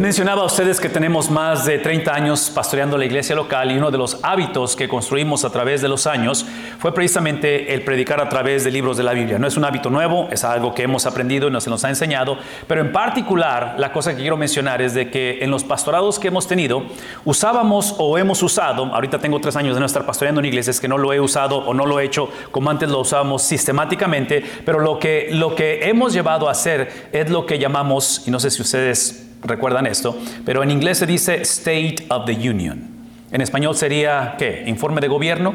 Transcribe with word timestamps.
Mencionaba 0.00 0.40
a 0.40 0.46
ustedes 0.46 0.80
que 0.80 0.88
tenemos 0.88 1.30
más 1.30 1.66
de 1.66 1.78
30 1.78 2.14
años 2.14 2.50
pastoreando 2.54 2.96
la 2.96 3.04
iglesia 3.04 3.36
local 3.36 3.70
y 3.70 3.76
uno 3.76 3.90
de 3.90 3.98
los 3.98 4.18
hábitos 4.22 4.74
que 4.74 4.88
construimos 4.88 5.44
a 5.44 5.50
través 5.50 5.82
de 5.82 5.90
los 5.90 6.06
años 6.06 6.46
fue 6.78 6.94
precisamente 6.94 7.74
el 7.74 7.84
predicar 7.84 8.18
a 8.18 8.30
través 8.30 8.64
de 8.64 8.70
libros 8.70 8.96
de 8.96 9.02
la 9.02 9.12
Biblia. 9.12 9.38
No 9.38 9.46
es 9.46 9.58
un 9.58 9.64
hábito 9.66 9.90
nuevo, 9.90 10.26
es 10.30 10.42
algo 10.42 10.74
que 10.74 10.84
hemos 10.84 11.04
aprendido 11.04 11.48
y 11.48 11.50
nos, 11.50 11.64
se 11.64 11.68
nos 11.68 11.84
ha 11.84 11.90
enseñado, 11.90 12.38
pero 12.66 12.80
en 12.80 12.92
particular 12.92 13.74
la 13.76 13.92
cosa 13.92 14.12
que 14.12 14.22
quiero 14.22 14.38
mencionar 14.38 14.80
es 14.80 14.94
de 14.94 15.10
que 15.10 15.40
en 15.42 15.50
los 15.50 15.64
pastorados 15.64 16.18
que 16.18 16.28
hemos 16.28 16.48
tenido 16.48 16.82
usábamos 17.26 17.94
o 17.98 18.16
hemos 18.16 18.42
usado, 18.42 18.86
ahorita 18.86 19.18
tengo 19.18 19.38
tres 19.38 19.56
años 19.56 19.74
de 19.74 19.80
no 19.80 19.86
estar 19.86 20.06
pastoreando 20.06 20.40
en 20.40 20.46
iglesias 20.46 20.80
que 20.80 20.88
no 20.88 20.96
lo 20.96 21.12
he 21.12 21.20
usado 21.20 21.58
o 21.58 21.74
no 21.74 21.84
lo 21.84 22.00
he 22.00 22.06
hecho 22.06 22.30
como 22.52 22.70
antes 22.70 22.88
lo 22.88 23.00
usábamos 23.00 23.42
sistemáticamente, 23.42 24.42
pero 24.64 24.80
lo 24.80 24.98
que, 24.98 25.28
lo 25.30 25.54
que 25.54 25.90
hemos 25.90 26.14
llevado 26.14 26.48
a 26.48 26.52
hacer 26.52 27.10
es 27.12 27.28
lo 27.28 27.44
que 27.44 27.58
llamamos, 27.58 28.26
y 28.26 28.30
no 28.30 28.40
sé 28.40 28.50
si 28.50 28.62
ustedes 28.62 29.26
recuerdan 29.42 29.86
esto, 29.86 30.18
pero 30.44 30.62
en 30.62 30.70
inglés 30.70 30.98
se 30.98 31.06
dice 31.06 31.42
State 31.42 32.06
of 32.08 32.24
the 32.26 32.32
Union. 32.32 32.88
En 33.32 33.40
español 33.40 33.76
sería, 33.76 34.34
¿qué? 34.38 34.64
Informe 34.66 35.00
de 35.00 35.08
gobierno. 35.08 35.54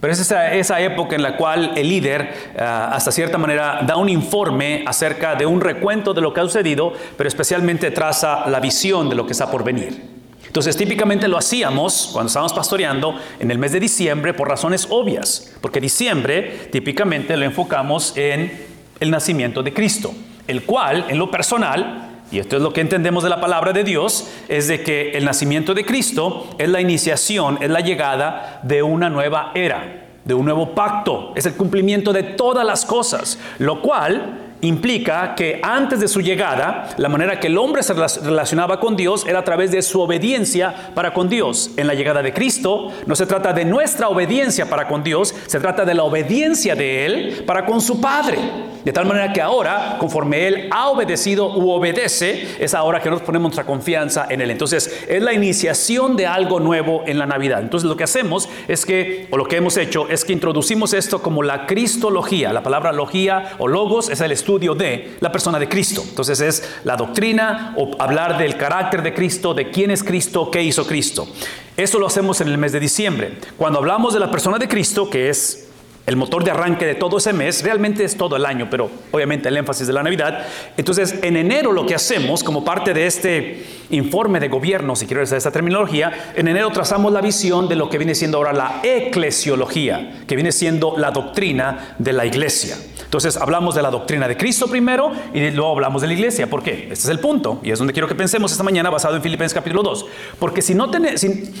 Pero 0.00 0.12
es 0.12 0.20
esa, 0.20 0.54
esa 0.54 0.80
época 0.80 1.16
en 1.16 1.22
la 1.22 1.36
cual 1.36 1.72
el 1.74 1.88
líder, 1.88 2.52
ah, 2.56 2.90
hasta 2.92 3.10
cierta 3.10 3.36
manera, 3.36 3.80
da 3.84 3.96
un 3.96 4.08
informe 4.08 4.84
acerca 4.86 5.34
de 5.34 5.44
un 5.44 5.60
recuento 5.60 6.14
de 6.14 6.20
lo 6.20 6.32
que 6.32 6.40
ha 6.40 6.44
sucedido, 6.44 6.92
pero 7.16 7.26
especialmente 7.26 7.90
traza 7.90 8.48
la 8.48 8.60
visión 8.60 9.08
de 9.08 9.16
lo 9.16 9.26
que 9.26 9.32
está 9.32 9.50
por 9.50 9.64
venir. 9.64 10.18
Entonces, 10.46 10.76
típicamente 10.76 11.26
lo 11.28 11.36
hacíamos 11.36 12.10
cuando 12.12 12.28
estábamos 12.28 12.52
pastoreando 12.52 13.14
en 13.38 13.50
el 13.50 13.58
mes 13.58 13.72
de 13.72 13.80
diciembre 13.80 14.34
por 14.34 14.48
razones 14.48 14.86
obvias, 14.88 15.54
porque 15.60 15.80
diciembre 15.80 16.68
típicamente 16.70 17.36
lo 17.36 17.44
enfocamos 17.44 18.16
en 18.16 18.66
el 19.00 19.10
nacimiento 19.10 19.62
de 19.62 19.74
Cristo, 19.74 20.14
el 20.46 20.64
cual, 20.64 21.06
en 21.08 21.18
lo 21.18 21.30
personal, 21.30 22.07
y 22.30 22.38
esto 22.38 22.56
es 22.56 22.62
lo 22.62 22.72
que 22.72 22.80
entendemos 22.80 23.22
de 23.22 23.30
la 23.30 23.40
palabra 23.40 23.72
de 23.72 23.84
Dios, 23.84 24.28
es 24.48 24.68
de 24.68 24.82
que 24.82 25.12
el 25.12 25.24
nacimiento 25.24 25.74
de 25.74 25.84
Cristo 25.86 26.48
es 26.58 26.68
la 26.68 26.80
iniciación, 26.80 27.58
es 27.60 27.70
la 27.70 27.80
llegada 27.80 28.60
de 28.62 28.82
una 28.82 29.08
nueva 29.08 29.52
era, 29.54 30.06
de 30.24 30.34
un 30.34 30.44
nuevo 30.44 30.74
pacto, 30.74 31.32
es 31.34 31.46
el 31.46 31.54
cumplimiento 31.54 32.12
de 32.12 32.22
todas 32.22 32.66
las 32.66 32.84
cosas, 32.84 33.38
lo 33.58 33.80
cual 33.80 34.47
implica 34.60 35.34
que 35.34 35.60
antes 35.62 36.00
de 36.00 36.08
su 36.08 36.20
llegada, 36.20 36.88
la 36.96 37.08
manera 37.08 37.38
que 37.38 37.46
el 37.46 37.58
hombre 37.58 37.82
se 37.82 37.94
relacionaba 37.94 38.80
con 38.80 38.96
Dios 38.96 39.24
era 39.26 39.40
a 39.40 39.44
través 39.44 39.70
de 39.70 39.82
su 39.82 40.00
obediencia 40.00 40.92
para 40.94 41.12
con 41.12 41.28
Dios. 41.28 41.70
En 41.76 41.86
la 41.86 41.94
llegada 41.94 42.22
de 42.22 42.32
Cristo 42.32 42.92
no 43.06 43.14
se 43.14 43.26
trata 43.26 43.52
de 43.52 43.64
nuestra 43.64 44.08
obediencia 44.08 44.68
para 44.68 44.88
con 44.88 45.02
Dios, 45.02 45.34
se 45.46 45.60
trata 45.60 45.84
de 45.84 45.94
la 45.94 46.04
obediencia 46.04 46.74
de 46.74 47.06
Él 47.06 47.44
para 47.46 47.64
con 47.64 47.80
su 47.80 48.00
Padre. 48.00 48.38
De 48.84 48.92
tal 48.92 49.06
manera 49.06 49.32
que 49.32 49.42
ahora, 49.42 49.96
conforme 49.98 50.46
Él 50.46 50.68
ha 50.70 50.88
obedecido 50.88 51.56
u 51.56 51.70
obedece, 51.70 52.56
es 52.58 52.74
ahora 52.74 53.00
que 53.00 53.10
nos 53.10 53.20
ponemos 53.20 53.50
nuestra 53.50 53.66
confianza 53.66 54.26
en 54.30 54.40
Él. 54.40 54.50
Entonces, 54.50 55.04
es 55.08 55.22
la 55.22 55.32
iniciación 55.32 56.16
de 56.16 56.26
algo 56.26 56.58
nuevo 56.58 57.02
en 57.06 57.18
la 57.18 57.26
Navidad. 57.26 57.60
Entonces, 57.60 57.88
lo 57.88 57.96
que 57.96 58.04
hacemos 58.04 58.48
es 58.66 58.86
que, 58.86 59.26
o 59.30 59.36
lo 59.36 59.44
que 59.44 59.56
hemos 59.56 59.76
hecho, 59.76 60.08
es 60.08 60.24
que 60.24 60.32
introducimos 60.32 60.94
esto 60.94 61.20
como 61.20 61.42
la 61.42 61.66
cristología. 61.66 62.52
La 62.52 62.62
palabra 62.62 62.92
logía 62.92 63.56
o 63.58 63.68
logos 63.68 64.08
es 64.08 64.20
el 64.20 64.32
estudio 64.32 64.47
de 64.56 65.18
la 65.20 65.30
persona 65.30 65.58
de 65.58 65.68
Cristo. 65.68 66.02
Entonces, 66.08 66.40
es 66.40 66.62
la 66.84 66.96
doctrina 66.96 67.74
o 67.76 67.90
hablar 67.98 68.38
del 68.38 68.56
carácter 68.56 69.02
de 69.02 69.12
Cristo, 69.12 69.52
de 69.52 69.70
quién 69.70 69.90
es 69.90 70.02
Cristo, 70.02 70.50
qué 70.50 70.62
hizo 70.62 70.86
Cristo. 70.86 71.28
Eso 71.76 71.98
lo 71.98 72.06
hacemos 72.06 72.40
en 72.40 72.48
el 72.48 72.56
mes 72.56 72.72
de 72.72 72.80
diciembre. 72.80 73.38
Cuando 73.58 73.78
hablamos 73.78 74.14
de 74.14 74.20
la 74.20 74.30
persona 74.30 74.58
de 74.58 74.66
Cristo, 74.66 75.10
que 75.10 75.28
es 75.28 75.67
el 76.08 76.16
motor 76.16 76.42
de 76.42 76.50
arranque 76.50 76.86
de 76.86 76.94
todo 76.94 77.18
ese 77.18 77.34
mes, 77.34 77.62
realmente 77.62 78.02
es 78.02 78.16
todo 78.16 78.34
el 78.36 78.46
año, 78.46 78.68
pero 78.70 78.90
obviamente 79.10 79.50
el 79.50 79.58
énfasis 79.58 79.86
de 79.86 79.92
la 79.92 80.02
Navidad. 80.02 80.46
Entonces, 80.78 81.16
en 81.20 81.36
enero 81.36 81.70
lo 81.70 81.84
que 81.84 81.94
hacemos 81.94 82.42
como 82.42 82.64
parte 82.64 82.94
de 82.94 83.06
este 83.06 83.66
informe 83.90 84.40
de 84.40 84.48
gobierno, 84.48 84.96
si 84.96 85.06
quiero 85.06 85.22
usar 85.22 85.36
esta 85.36 85.50
terminología, 85.50 86.32
en 86.34 86.48
enero 86.48 86.70
trazamos 86.70 87.12
la 87.12 87.20
visión 87.20 87.68
de 87.68 87.76
lo 87.76 87.90
que 87.90 87.98
viene 87.98 88.14
siendo 88.14 88.38
ahora 88.38 88.54
la 88.54 88.80
eclesiología, 88.82 90.22
que 90.26 90.34
viene 90.34 90.50
siendo 90.50 90.96
la 90.96 91.10
doctrina 91.10 91.94
de 91.98 92.14
la 92.14 92.24
iglesia. 92.24 92.78
Entonces, 93.04 93.36
hablamos 93.36 93.74
de 93.74 93.82
la 93.82 93.90
doctrina 93.90 94.26
de 94.26 94.38
Cristo 94.38 94.66
primero 94.66 95.12
y 95.34 95.50
luego 95.50 95.72
hablamos 95.72 96.00
de 96.00 96.08
la 96.08 96.14
iglesia. 96.14 96.48
¿Por 96.48 96.62
qué? 96.62 96.88
Este 96.90 96.94
es 96.94 97.08
el 97.08 97.20
punto 97.20 97.60
y 97.62 97.70
es 97.70 97.78
donde 97.78 97.92
quiero 97.92 98.08
que 98.08 98.14
pensemos 98.14 98.50
esta 98.50 98.64
mañana 98.64 98.88
basado 98.88 99.14
en 99.14 99.20
Filipenses 99.20 99.52
capítulo 99.52 99.82
2. 99.82 100.06
Porque 100.38 100.62
si 100.62 100.74
no, 100.74 100.90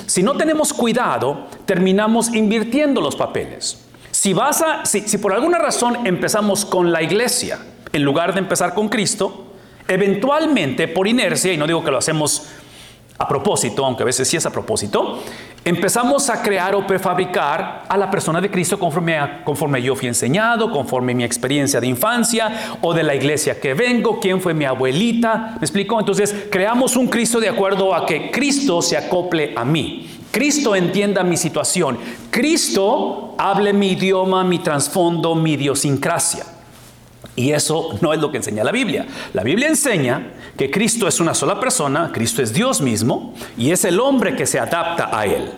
si 0.06 0.22
no 0.22 0.36
tenemos 0.38 0.72
cuidado, 0.72 1.48
terminamos 1.66 2.34
invirtiendo 2.34 3.02
los 3.02 3.14
papeles. 3.14 3.87
Si, 4.20 4.32
vas 4.32 4.62
a, 4.62 4.84
si, 4.84 5.16
por 5.18 5.32
alguna 5.32 5.58
razón 5.58 6.04
empezamos 6.04 6.64
con 6.64 6.90
la 6.90 7.04
iglesia 7.04 7.60
en 7.92 8.02
lugar 8.02 8.34
de 8.34 8.40
empezar 8.40 8.74
con 8.74 8.88
Cristo, 8.88 9.52
eventualmente 9.86 10.88
por 10.88 11.06
inercia, 11.06 11.52
y 11.52 11.56
no 11.56 11.68
digo 11.68 11.84
que 11.84 11.92
lo 11.92 11.98
hacemos 11.98 12.48
a 13.16 13.28
propósito, 13.28 13.86
aunque 13.86 14.02
a 14.02 14.06
veces 14.06 14.26
sí 14.26 14.36
es 14.36 14.44
a 14.44 14.50
propósito, 14.50 15.22
empezamos 15.64 16.30
a 16.30 16.42
crear 16.42 16.74
o 16.74 16.86
prefabricar 16.86 17.84
a 17.88 17.96
la 17.96 18.10
persona 18.10 18.40
de 18.40 18.50
Cristo 18.50 18.78
conforme, 18.78 19.18
conforme 19.44 19.82
yo 19.82 19.94
fui 19.94 20.08
enseñado, 20.08 20.70
conforme 20.70 21.14
mi 21.14 21.24
experiencia 21.24 21.80
de 21.80 21.86
infancia 21.86 22.78
o 22.80 22.94
de 22.94 23.02
la 23.02 23.14
iglesia 23.14 23.60
que 23.60 23.74
vengo, 23.74 24.20
quién 24.20 24.40
fue 24.40 24.54
mi 24.54 24.64
abuelita, 24.64 25.56
¿me 25.58 25.64
explico? 25.64 25.98
Entonces 25.98 26.46
creamos 26.50 26.96
un 26.96 27.08
Cristo 27.08 27.40
de 27.40 27.48
acuerdo 27.48 27.94
a 27.94 28.06
que 28.06 28.30
Cristo 28.30 28.82
se 28.82 28.96
acople 28.96 29.52
a 29.56 29.64
mí. 29.64 30.08
Cristo 30.30 30.76
entienda 30.76 31.24
mi 31.24 31.36
situación. 31.36 31.98
Cristo 32.30 33.34
hable 33.38 33.72
mi 33.72 33.92
idioma, 33.92 34.44
mi 34.44 34.58
trasfondo, 34.58 35.34
mi 35.34 35.52
idiosincrasia. 35.52 36.57
Y 37.38 37.52
eso 37.52 37.96
no 38.00 38.12
es 38.12 38.18
lo 38.18 38.32
que 38.32 38.38
enseña 38.38 38.64
la 38.64 38.72
Biblia. 38.72 39.06
La 39.32 39.44
Biblia 39.44 39.68
enseña 39.68 40.32
que 40.56 40.72
Cristo 40.72 41.06
es 41.06 41.20
una 41.20 41.34
sola 41.34 41.60
persona, 41.60 42.10
Cristo 42.12 42.42
es 42.42 42.52
Dios 42.52 42.80
mismo, 42.80 43.32
y 43.56 43.70
es 43.70 43.84
el 43.84 44.00
hombre 44.00 44.34
que 44.34 44.44
se 44.44 44.58
adapta 44.58 45.16
a 45.16 45.24
Él. 45.24 45.48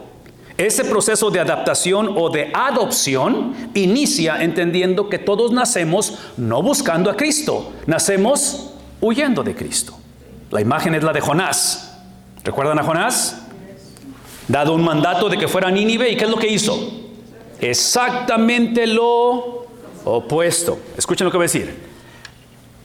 Ese 0.58 0.84
proceso 0.84 1.30
de 1.30 1.40
adaptación 1.40 2.12
o 2.18 2.28
de 2.28 2.50
adopción 2.52 3.54
inicia 3.72 4.42
entendiendo 4.42 5.08
que 5.08 5.18
todos 5.18 5.52
nacemos 5.52 6.18
no 6.36 6.62
buscando 6.62 7.08
a 7.08 7.16
Cristo, 7.16 7.72
nacemos 7.86 8.74
huyendo 9.00 9.42
de 9.42 9.54
Cristo. 9.54 9.98
La 10.50 10.60
imagen 10.60 10.94
es 10.94 11.02
la 11.02 11.14
de 11.14 11.22
Jonás. 11.22 11.96
¿Recuerdan 12.44 12.78
a 12.78 12.82
Jonás? 12.82 13.46
dado 14.48 14.74
un 14.74 14.84
mandato 14.84 15.30
de 15.30 15.38
que 15.38 15.48
fuera 15.48 15.68
a 15.68 15.70
Nínive, 15.70 16.10
¿y 16.10 16.16
qué 16.16 16.24
es 16.24 16.30
lo 16.30 16.36
que 16.36 16.48
hizo? 16.48 16.76
Exactamente 17.58 18.86
lo 18.86 19.59
opuesto. 20.04 20.78
Escuchen 20.96 21.24
lo 21.24 21.30
que 21.30 21.36
voy 21.36 21.44
a 21.44 21.50
decir. 21.52 21.90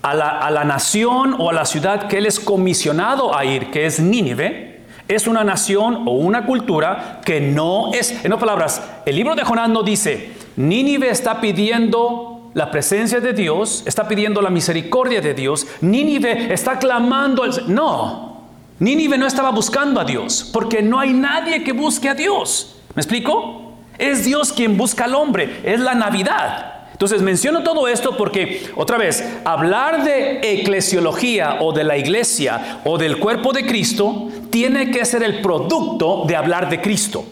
A 0.02 0.14
la, 0.14 0.40
a 0.40 0.52
la 0.52 0.64
nación 0.64 1.36
o 1.40 1.50
a 1.50 1.54
la 1.54 1.66
ciudad 1.66 2.08
que 2.08 2.20
él 2.20 2.26
es 2.26 2.40
comisionado 2.40 3.36
a 3.36 3.44
ir, 3.44 3.72
que 3.72 3.86
es 3.86 4.00
Nínive, 4.00 4.76
es 5.08 5.28
una 5.28 5.44
nación 5.44 6.08
o 6.08 6.12
una 6.14 6.46
cultura 6.46 7.22
que 7.24 7.40
no 7.40 7.94
es, 7.94 8.12
en 8.12 8.34
otras 8.34 8.40
palabras, 8.40 8.84
el 9.06 9.16
libro 9.16 9.36
de 9.36 9.44
Jonás 9.44 9.70
no 9.70 9.84
dice, 9.84 10.32
Nínive 10.56 11.10
está 11.10 11.42
pidiendo 11.42 12.52
la 12.54 12.72
presencia 12.72 13.20
de 13.20 13.34
Dios, 13.34 13.84
está 13.86 14.08
pidiendo 14.08 14.42
la 14.42 14.50
misericordia 14.50 15.22
de 15.22 15.34
Dios, 15.34 15.68
Nínive 15.82 16.54
está 16.54 16.80
clamando, 16.80 17.44
al, 17.44 17.74
no, 17.74 18.48
Nínive 18.80 19.18
no 19.18 19.28
estaba 19.28 19.52
buscando 19.52 20.00
a 20.00 20.06
Dios, 20.06 20.50
porque 20.52 20.82
no 20.82 21.00
hay 21.00 21.14
nadie 21.14 21.64
que 21.64 21.72
busque 21.72 22.10
a 22.10 22.16
Dios. 22.16 22.78
¿Me 22.96 23.02
explico? 23.02 23.74
Es 23.98 24.26
Dios 24.26 24.52
quien 24.52 24.76
busca 24.78 25.06
al 25.06 25.16
hombre, 25.16 25.62
es 25.64 25.80
la 25.80 25.94
Navidad. 25.94 26.75
Entonces 26.96 27.22
menciono 27.22 27.62
todo 27.62 27.90
esto 27.90 28.16
porque, 28.16 28.70
otra 28.78 28.98
vez, 28.98 29.22
hablar 29.44 30.06
de 30.06 30.40
eclesiología 30.62 31.58
o 31.60 31.74
de 31.74 31.84
la 31.84 31.98
iglesia 31.98 32.80
o 32.86 32.98
del 32.98 33.20
cuerpo 33.20 33.52
de 33.52 33.66
Cristo 33.66 34.30
tiene 34.50 34.92
que 34.92 35.04
ser 35.04 35.22
el 35.22 35.42
producto 35.42 36.24
de 36.26 36.38
hablar 36.38 36.70
de 36.70 36.80
Cristo. 36.80 37.26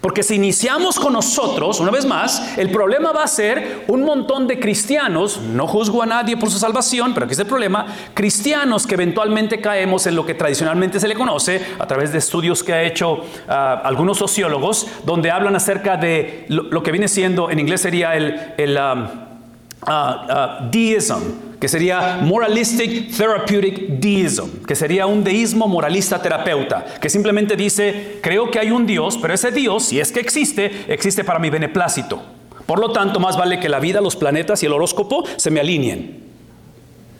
Porque 0.00 0.22
si 0.22 0.36
iniciamos 0.36 0.98
con 0.98 1.12
nosotros, 1.12 1.80
una 1.80 1.90
vez 1.90 2.06
más, 2.06 2.56
el 2.56 2.70
problema 2.70 3.10
va 3.10 3.24
a 3.24 3.26
ser 3.26 3.84
un 3.88 4.04
montón 4.04 4.46
de 4.46 4.60
cristianos, 4.60 5.40
no 5.40 5.66
juzgo 5.66 6.02
a 6.02 6.06
nadie 6.06 6.36
por 6.36 6.50
su 6.50 6.58
salvación, 6.58 7.14
pero 7.14 7.24
aquí 7.24 7.32
es 7.32 7.38
el 7.40 7.46
problema, 7.46 7.86
cristianos 8.14 8.86
que 8.86 8.94
eventualmente 8.94 9.60
caemos 9.60 10.06
en 10.06 10.14
lo 10.14 10.24
que 10.24 10.34
tradicionalmente 10.34 11.00
se 11.00 11.08
le 11.08 11.16
conoce 11.16 11.60
a 11.80 11.86
través 11.86 12.12
de 12.12 12.18
estudios 12.18 12.62
que 12.62 12.72
ha 12.72 12.82
hecho 12.84 13.24
ah, 13.48 13.82
algunos 13.84 14.18
sociólogos, 14.18 14.86
donde 15.04 15.32
hablan 15.32 15.56
acerca 15.56 15.96
de 15.96 16.46
lo, 16.48 16.82
que 16.82 16.92
viene 16.92 17.08
siendo, 17.08 17.50
en 17.50 17.58
inglés 17.58 17.80
sería 17.80 18.14
el, 18.14 18.54
el 18.56 18.78
uh, 18.78 20.68
deism, 20.70 21.47
que 21.60 21.68
sería 21.68 22.20
Moralistic 22.22 23.14
Therapeutic 23.16 23.88
Deism, 23.88 24.64
que 24.66 24.76
sería 24.76 25.06
un 25.06 25.24
deísmo 25.24 25.66
moralista 25.66 26.22
terapeuta, 26.22 26.84
que 27.00 27.10
simplemente 27.10 27.56
dice, 27.56 28.18
creo 28.22 28.50
que 28.50 28.60
hay 28.60 28.70
un 28.70 28.86
Dios, 28.86 29.18
pero 29.20 29.34
ese 29.34 29.50
Dios, 29.50 29.84
si 29.84 29.98
es 29.98 30.12
que 30.12 30.20
existe, 30.20 30.84
existe 30.88 31.24
para 31.24 31.38
mi 31.38 31.50
beneplácito. 31.50 32.22
Por 32.66 32.78
lo 32.78 32.92
tanto, 32.92 33.18
más 33.18 33.36
vale 33.36 33.58
que 33.58 33.68
la 33.68 33.80
vida, 33.80 34.00
los 34.00 34.14
planetas 34.14 34.62
y 34.62 34.66
el 34.66 34.72
horóscopo 34.72 35.24
se 35.36 35.50
me 35.50 35.58
alineen. 35.58 36.22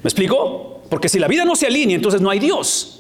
¿Me 0.02 0.08
explico? 0.08 0.82
Porque 0.88 1.08
si 1.08 1.18
la 1.18 1.26
vida 1.26 1.44
no 1.44 1.56
se 1.56 1.66
alinea, 1.66 1.96
entonces 1.96 2.20
no 2.20 2.30
hay 2.30 2.38
Dios. 2.38 2.97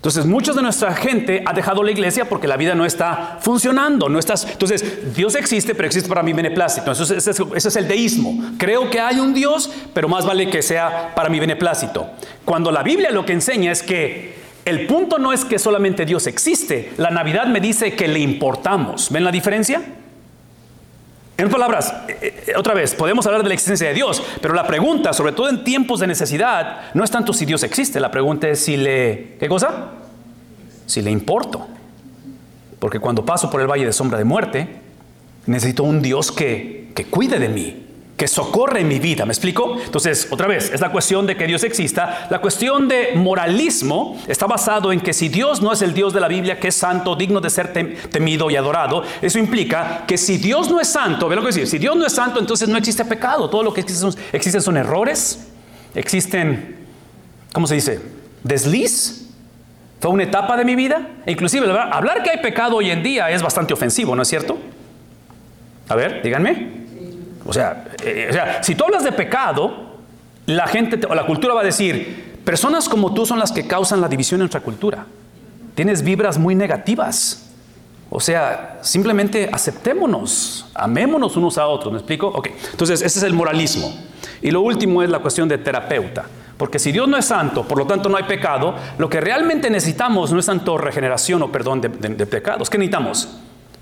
Entonces, 0.00 0.24
mucha 0.24 0.54
de 0.54 0.62
nuestra 0.62 0.94
gente 0.94 1.42
ha 1.44 1.52
dejado 1.52 1.82
la 1.82 1.90
iglesia 1.90 2.26
porque 2.26 2.48
la 2.48 2.56
vida 2.56 2.74
no 2.74 2.86
está 2.86 3.36
funcionando. 3.42 4.08
No 4.08 4.18
estás, 4.18 4.46
entonces, 4.50 5.14
Dios 5.14 5.34
existe, 5.34 5.74
pero 5.74 5.86
existe 5.86 6.08
para 6.08 6.22
mi 6.22 6.32
beneplácito. 6.32 6.90
Entonces, 6.90 7.18
ese 7.18 7.32
es, 7.32 7.40
ese 7.54 7.68
es 7.68 7.76
el 7.76 7.86
deísmo. 7.86 8.52
Creo 8.56 8.88
que 8.88 8.98
hay 8.98 9.20
un 9.20 9.34
Dios, 9.34 9.70
pero 9.92 10.08
más 10.08 10.24
vale 10.24 10.48
que 10.48 10.62
sea 10.62 11.14
para 11.14 11.28
mi 11.28 11.38
beneplácito. 11.38 12.12
Cuando 12.46 12.72
la 12.72 12.82
Biblia 12.82 13.10
lo 13.10 13.26
que 13.26 13.34
enseña 13.34 13.72
es 13.72 13.82
que 13.82 14.36
el 14.64 14.86
punto 14.86 15.18
no 15.18 15.34
es 15.34 15.44
que 15.44 15.58
solamente 15.58 16.06
Dios 16.06 16.26
existe, 16.26 16.92
la 16.96 17.10
Navidad 17.10 17.44
me 17.44 17.60
dice 17.60 17.94
que 17.94 18.08
le 18.08 18.20
importamos. 18.20 19.10
¿Ven 19.10 19.24
la 19.24 19.30
diferencia? 19.30 19.82
En 21.40 21.48
palabras, 21.48 21.94
eh, 22.06 22.44
eh, 22.48 22.52
otra 22.54 22.74
vez, 22.74 22.94
podemos 22.94 23.24
hablar 23.24 23.42
de 23.42 23.48
la 23.48 23.54
existencia 23.54 23.88
de 23.88 23.94
Dios, 23.94 24.22
pero 24.42 24.52
la 24.52 24.66
pregunta, 24.66 25.14
sobre 25.14 25.32
todo 25.32 25.48
en 25.48 25.64
tiempos 25.64 25.98
de 26.00 26.06
necesidad, 26.06 26.92
no 26.92 27.02
es 27.02 27.10
tanto 27.10 27.32
si 27.32 27.46
Dios 27.46 27.62
existe, 27.62 27.98
la 27.98 28.10
pregunta 28.10 28.46
es 28.46 28.62
si 28.62 28.76
le, 28.76 29.38
¿qué 29.40 29.48
cosa? 29.48 29.92
Si 30.84 31.00
le 31.00 31.10
importo. 31.10 31.66
Porque 32.78 33.00
cuando 33.00 33.24
paso 33.24 33.48
por 33.48 33.62
el 33.62 33.66
valle 33.66 33.86
de 33.86 33.92
sombra 33.94 34.18
de 34.18 34.24
muerte, 34.24 34.68
necesito 35.46 35.82
un 35.82 36.02
Dios 36.02 36.30
que, 36.30 36.92
que 36.94 37.06
cuide 37.06 37.38
de 37.38 37.48
mí, 37.48 37.86
que 38.20 38.28
socorre 38.28 38.84
mi 38.84 38.98
vida. 38.98 39.24
¿Me 39.24 39.32
explico? 39.32 39.78
Entonces, 39.82 40.28
otra 40.30 40.46
vez, 40.46 40.70
es 40.74 40.82
la 40.82 40.92
cuestión 40.92 41.26
de 41.26 41.38
que 41.38 41.46
Dios 41.46 41.64
exista. 41.64 42.26
La 42.28 42.38
cuestión 42.38 42.86
de 42.86 43.12
moralismo 43.14 44.20
está 44.28 44.46
basado 44.46 44.92
en 44.92 45.00
que 45.00 45.14
si 45.14 45.30
Dios 45.30 45.62
no 45.62 45.72
es 45.72 45.80
el 45.80 45.94
Dios 45.94 46.12
de 46.12 46.20
la 46.20 46.28
Biblia, 46.28 46.60
que 46.60 46.68
es 46.68 46.74
santo, 46.74 47.16
digno 47.16 47.40
de 47.40 47.48
ser 47.48 47.72
temido 47.72 48.50
y 48.50 48.56
adorado, 48.56 49.04
eso 49.22 49.38
implica 49.38 50.04
que 50.06 50.18
si 50.18 50.36
Dios 50.36 50.70
no 50.70 50.78
es 50.80 50.88
santo, 50.88 51.30
ve 51.30 51.36
lo 51.36 51.40
que 51.40 51.46
decir, 51.46 51.66
si 51.66 51.78
Dios 51.78 51.96
no 51.96 52.04
es 52.04 52.12
santo, 52.12 52.38
entonces 52.40 52.68
no 52.68 52.76
existe 52.76 53.06
pecado. 53.06 53.48
Todo 53.48 53.62
lo 53.62 53.72
que 53.72 53.80
existe 53.80 54.02
son, 54.02 54.14
existen 54.34 54.60
son 54.60 54.76
errores, 54.76 55.48
existen, 55.94 56.76
¿cómo 57.54 57.66
se 57.66 57.76
dice? 57.76 58.02
Desliz. 58.44 59.30
Fue 59.98 60.10
una 60.10 60.24
etapa 60.24 60.58
de 60.58 60.66
mi 60.66 60.76
vida. 60.76 61.08
E 61.24 61.32
inclusive, 61.32 61.66
hablar 61.70 62.22
que 62.22 62.28
hay 62.28 62.38
pecado 62.42 62.76
hoy 62.76 62.90
en 62.90 63.02
día 63.02 63.30
es 63.30 63.40
bastante 63.40 63.72
ofensivo, 63.72 64.14
¿no 64.14 64.20
es 64.20 64.28
cierto? 64.28 64.58
A 65.88 65.94
ver, 65.94 66.20
díganme. 66.22 66.79
O 67.50 67.52
sea, 67.52 67.84
eh, 68.04 68.28
o 68.30 68.32
sea, 68.32 68.62
si 68.62 68.76
tú 68.76 68.84
hablas 68.84 69.02
de 69.02 69.10
pecado, 69.10 69.72
la 70.46 70.68
gente 70.68 71.04
o 71.04 71.16
la 71.16 71.26
cultura 71.26 71.52
va 71.52 71.62
a 71.62 71.64
decir, 71.64 72.38
personas 72.44 72.88
como 72.88 73.12
tú 73.12 73.26
son 73.26 73.40
las 73.40 73.50
que 73.50 73.66
causan 73.66 74.00
la 74.00 74.08
división 74.08 74.38
en 74.38 74.42
nuestra 74.42 74.60
cultura. 74.60 75.04
Tienes 75.74 76.02
vibras 76.02 76.38
muy 76.38 76.54
negativas. 76.54 77.50
O 78.08 78.20
sea, 78.20 78.78
simplemente 78.82 79.50
aceptémonos, 79.52 80.70
amémonos 80.74 81.36
unos 81.36 81.58
a 81.58 81.66
otros, 81.66 81.92
¿me 81.92 81.98
explico? 81.98 82.28
Ok, 82.28 82.50
entonces 82.70 83.02
ese 83.02 83.18
es 83.18 83.24
el 83.24 83.32
moralismo. 83.32 83.92
Y 84.42 84.52
lo 84.52 84.60
último 84.60 85.02
es 85.02 85.10
la 85.10 85.18
cuestión 85.18 85.48
de 85.48 85.58
terapeuta. 85.58 86.26
Porque 86.56 86.78
si 86.78 86.92
Dios 86.92 87.08
no 87.08 87.16
es 87.16 87.24
santo, 87.24 87.64
por 87.64 87.78
lo 87.78 87.84
tanto 87.84 88.08
no 88.08 88.16
hay 88.16 88.24
pecado, 88.24 88.76
lo 88.96 89.08
que 89.08 89.20
realmente 89.20 89.70
necesitamos 89.70 90.32
no 90.32 90.38
es 90.38 90.46
tanto 90.46 90.78
regeneración 90.78 91.42
o 91.42 91.50
perdón 91.50 91.80
de, 91.80 91.88
de 91.88 92.26
pecados. 92.26 92.70
¿Qué 92.70 92.78
necesitamos? 92.78 93.40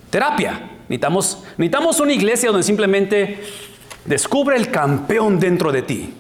Terapia. 0.09 0.78
Necesitamos, 0.89 1.45
necesitamos 1.59 2.01
una 2.01 2.13
iglesia 2.13 2.51
donde 2.51 2.63
simplemente 2.63 3.41
descubre 4.05 4.57
el 4.57 4.71
campeón 4.71 5.39
dentro 5.39 5.71
de 5.71 5.83
ti. 5.83 6.15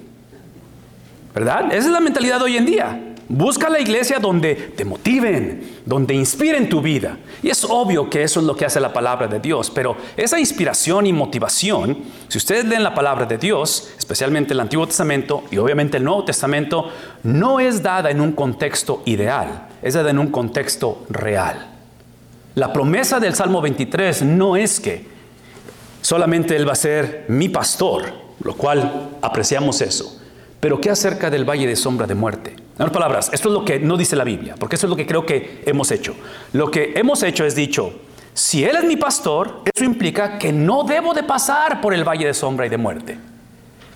¿Verdad? 1.35 1.73
Esa 1.73 1.87
es 1.87 1.93
la 1.93 2.01
mentalidad 2.01 2.39
de 2.39 2.45
hoy 2.45 2.57
en 2.57 2.67
día. 2.67 3.05
Busca 3.31 3.69
la 3.69 3.79
iglesia 3.79 4.19
donde 4.19 4.55
te 4.55 4.87
motiven, 4.87 5.81
donde 5.85 6.15
inspiren 6.15 6.69
tu 6.69 6.81
vida. 6.81 7.19
Y 7.43 7.51
es 7.51 7.63
obvio 7.63 8.09
que 8.09 8.23
eso 8.23 8.41
es 8.41 8.47
lo 8.47 8.57
que 8.57 8.65
hace 8.65 8.81
la 8.81 8.93
palabra 8.93 9.29
de 9.29 9.39
Dios, 9.39 9.71
pero 9.71 9.97
esa 10.17 10.41
inspiración 10.41 11.07
y 11.07 11.13
motivación, 11.13 11.99
si 12.29 12.39
ustedes 12.39 12.65
leen 12.65 12.83
la 12.83 12.95
palabra 12.95 13.27
de 13.27 13.37
Dios, 13.37 13.91
especialmente 13.99 14.55
el 14.55 14.61
Antiguo 14.61 14.87
Testamento 14.87 15.45
y 15.51 15.59
obviamente 15.59 15.99
el 15.99 16.05
Nuevo 16.05 16.25
Testamento, 16.25 16.91
no 17.23 17.61
es 17.61 17.83
dada 17.83 18.11
en 18.11 18.23
un 18.23 18.33
contexto 18.33 19.03
ideal, 19.05 19.69
es 19.83 19.93
dada 19.93 20.09
en 20.09 20.19
un 20.19 20.29
contexto 20.29 21.05
real. 21.11 21.78
La 22.59 22.73
promesa 22.73 23.21
del 23.21 23.37
Salmo 23.37 23.61
23 23.61 24.23
no 24.23 24.57
es 24.57 24.81
que 24.81 25.07
solamente 26.03 26.57
Él 26.57 26.67
va 26.67 26.73
a 26.73 26.75
ser 26.75 27.25
mi 27.29 27.49
pastor, 27.49 28.13
lo 28.43 28.57
cual 28.57 29.11
apreciamos 29.23 29.81
eso. 29.81 30.21
Pero 30.59 30.81
¿qué 30.81 30.91
acerca 30.91 31.31
del 31.31 31.49
valle 31.49 31.69
de 31.69 31.77
sombra 31.77 32.09
de 32.09 32.17
muerte? 32.17 32.57
En 32.57 32.83
otras 32.83 32.91
palabras, 32.91 33.31
esto 33.33 33.51
es 33.51 33.55
lo 33.55 33.65
que 33.65 33.79
no 33.79 33.97
dice 33.97 34.17
la 34.17 34.25
Biblia, 34.25 34.57
porque 34.59 34.75
eso 34.75 34.87
es 34.87 34.91
lo 34.91 34.97
que 34.97 35.07
creo 35.07 35.25
que 35.25 35.63
hemos 35.67 35.93
hecho. 35.93 36.17
Lo 36.53 36.69
que 36.69 36.95
hemos 36.97 37.23
hecho 37.23 37.45
es 37.45 37.55
dicho, 37.55 37.93
si 38.35 38.65
Él 38.65 38.75
es 38.75 38.83
mi 38.83 38.97
pastor, 38.97 39.63
eso 39.73 39.85
implica 39.85 40.37
que 40.37 40.53
no 40.53 40.83
debo 40.83 41.15
de 41.15 41.23
pasar 41.23 41.81
por 41.81 41.95
el 41.95 42.03
valle 42.03 42.27
de 42.27 42.35
sombra 42.35 42.67
y 42.67 42.71
de 42.71 42.77
muerte. 42.77 43.19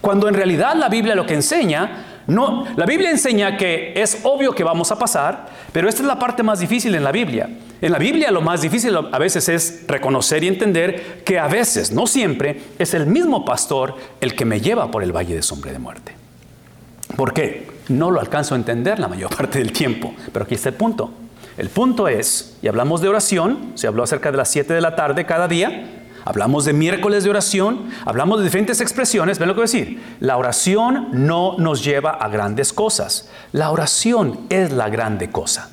Cuando 0.00 0.29
en 0.29 0.35
realidad 0.35 0.76
la 0.76 0.88
Biblia 0.88 1.17
lo 1.17 1.26
que 1.26 1.35
enseña 1.35 2.12
no, 2.27 2.67
la 2.77 2.87
Biblia 2.87 3.11
enseña 3.11 3.57
que 3.57 3.93
es 3.97 4.21
obvio 4.23 4.55
que 4.55 4.63
vamos 4.63 4.93
a 4.93 4.99
pasar, 4.99 5.47
pero 5.73 5.89
esta 5.89 6.03
es 6.03 6.07
la 6.07 6.19
parte 6.19 6.43
más 6.43 6.61
difícil 6.61 6.95
en 6.95 7.05
la 7.05 7.13
Biblia. 7.13 7.49
En 7.81 7.93
la 7.93 7.99
Biblia 7.99 8.31
lo 8.31 8.41
más 8.41 8.63
difícil 8.63 8.97
a 8.97 9.19
veces 9.19 9.49
es 9.49 9.85
reconocer 9.89 10.45
y 10.45 10.49
entender 10.49 11.23
que 11.25 11.39
a 11.39 11.49
veces, 11.49 11.91
no 11.91 12.07
siempre, 12.07 12.61
es 12.79 12.95
el 12.95 13.07
mismo 13.07 13.45
pastor 13.45 13.97
el 14.21 14.35
que 14.37 14.45
me 14.45 14.61
lleva 14.61 14.91
por 14.91 15.03
el 15.03 15.15
valle 15.15 15.35
de 15.35 15.43
sombra 15.43 15.73
de 15.73 15.79
muerte. 15.79 16.15
¿Por 17.17 17.33
qué? 17.33 17.67
No 17.89 18.11
lo 18.11 18.21
alcanzo 18.21 18.55
a 18.55 18.59
entender 18.59 18.99
la 18.99 19.09
mayor 19.09 19.35
parte 19.37 19.59
del 19.59 19.73
tiempo, 19.73 20.15
pero 20.33 20.45
aquí 20.45 20.55
está 20.55 20.69
el 20.69 20.77
punto. 20.77 21.13
El 21.59 21.69
punto 21.69 22.09
es, 22.09 22.57
y 22.63 22.69
hablamos 22.69 23.03
de 23.03 23.09
oración, 23.09 23.73
se 23.75 23.87
habló 23.87 24.05
acerca 24.05 24.31
de 24.31 24.39
las 24.39 24.51
7 24.51 24.73
de 24.73 24.81
la 24.81 24.97
tarde 24.97 25.27
cada 25.27 25.49
día, 25.49 26.02
Hablamos 26.25 26.65
de 26.65 26.73
miércoles 26.73 27.25
de 27.25 27.31
oración, 27.31 27.91
hablamos 28.05 28.39
de 28.39 28.45
diferentes 28.45 28.81
expresiones. 28.81 29.39
¿Ven 29.39 29.49
lo 29.49 29.55
que 29.55 29.61
voy 29.61 29.69
a 29.69 29.73
decir? 29.73 30.03
La 30.21 30.37
oración 30.37 31.09
no 31.13 31.57
nos 31.59 31.85
lleva 31.85 32.11
a 32.11 32.29
grandes 32.29 32.73
cosas. 32.73 33.29
La 33.53 33.71
oración 33.71 34.41
es 34.49 34.73
la 34.73 34.89
grande 34.89 35.31
cosa. 35.31 35.71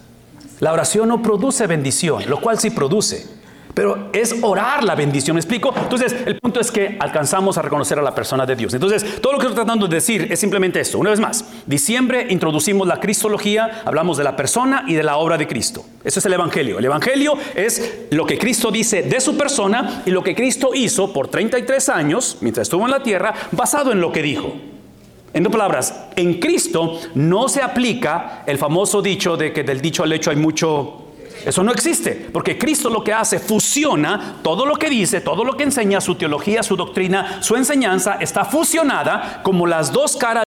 La 0.59 0.73
oración 0.73 1.07
no 1.07 1.21
produce 1.21 1.67
bendición, 1.67 2.29
lo 2.29 2.41
cual 2.41 2.59
sí 2.59 2.69
produce. 2.69 3.38
Pero 3.79 4.09
es 4.11 4.35
orar 4.41 4.83
la 4.83 4.93
bendición, 4.93 5.35
¿me 5.35 5.39
explico? 5.39 5.73
Entonces, 5.73 6.13
el 6.25 6.37
punto 6.37 6.59
es 6.59 6.69
que 6.69 6.97
alcanzamos 6.99 7.57
a 7.57 7.61
reconocer 7.61 7.97
a 7.97 8.01
la 8.01 8.13
persona 8.13 8.45
de 8.45 8.53
Dios. 8.53 8.73
Entonces, 8.73 9.21
todo 9.21 9.31
lo 9.31 9.39
que 9.39 9.45
estoy 9.45 9.55
tratando 9.55 9.87
de 9.87 9.95
decir 9.95 10.27
es 10.29 10.37
simplemente 10.37 10.81
esto. 10.81 10.99
Una 10.99 11.11
vez 11.11 11.21
más, 11.21 11.45
diciembre 11.65 12.27
introducimos 12.29 12.85
la 12.89 12.99
cristología, 12.99 13.83
hablamos 13.85 14.17
de 14.17 14.25
la 14.25 14.35
persona 14.35 14.83
y 14.85 14.95
de 14.95 15.03
la 15.03 15.15
obra 15.15 15.37
de 15.37 15.47
Cristo. 15.47 15.85
Eso 16.03 16.19
es 16.19 16.25
el 16.25 16.33
Evangelio. 16.33 16.77
El 16.77 16.83
Evangelio 16.83 17.37
es 17.55 18.07
lo 18.11 18.25
que 18.25 18.37
Cristo 18.37 18.69
dice 18.69 19.03
de 19.03 19.21
su 19.21 19.37
persona 19.37 20.03
y 20.05 20.11
lo 20.11 20.23
que 20.25 20.35
Cristo 20.35 20.71
hizo 20.73 21.13
por 21.13 21.29
33 21.29 21.87
años, 21.87 22.39
mientras 22.41 22.63
estuvo 22.63 22.83
en 22.83 22.91
la 22.91 23.01
tierra, 23.01 23.33
basado 23.53 23.93
en 23.93 24.01
lo 24.01 24.11
que 24.11 24.21
dijo. 24.21 24.55
En 25.33 25.43
dos 25.43 25.53
palabras, 25.53 26.07
en 26.17 26.41
Cristo 26.41 26.99
no 27.15 27.47
se 27.47 27.61
aplica 27.61 28.43
el 28.45 28.57
famoso 28.57 29.01
dicho 29.01 29.37
de 29.37 29.53
que 29.53 29.63
del 29.63 29.79
dicho 29.79 30.03
al 30.03 30.11
hecho 30.11 30.31
hay 30.31 30.35
mucho 30.35 31.05
eso 31.45 31.63
no 31.63 31.71
existe, 31.71 32.29
porque 32.31 32.57
Cristo 32.57 32.89
lo 32.89 33.03
que 33.03 33.13
hace, 33.13 33.39
fusiona 33.39 34.37
todo 34.41 34.65
lo 34.65 34.75
que 34.75 34.89
dice, 34.89 35.21
todo 35.21 35.43
lo 35.43 35.55
que 35.55 35.63
enseña, 35.63 36.01
su 36.01 36.15
teología, 36.15 36.63
su 36.63 36.75
doctrina, 36.75 37.41
su 37.41 37.55
enseñanza, 37.55 38.17
está 38.19 38.45
fusionada 38.45 39.41
como 39.43 39.67
las 39.67 39.91
dos 39.91 40.15
caras 40.15 40.43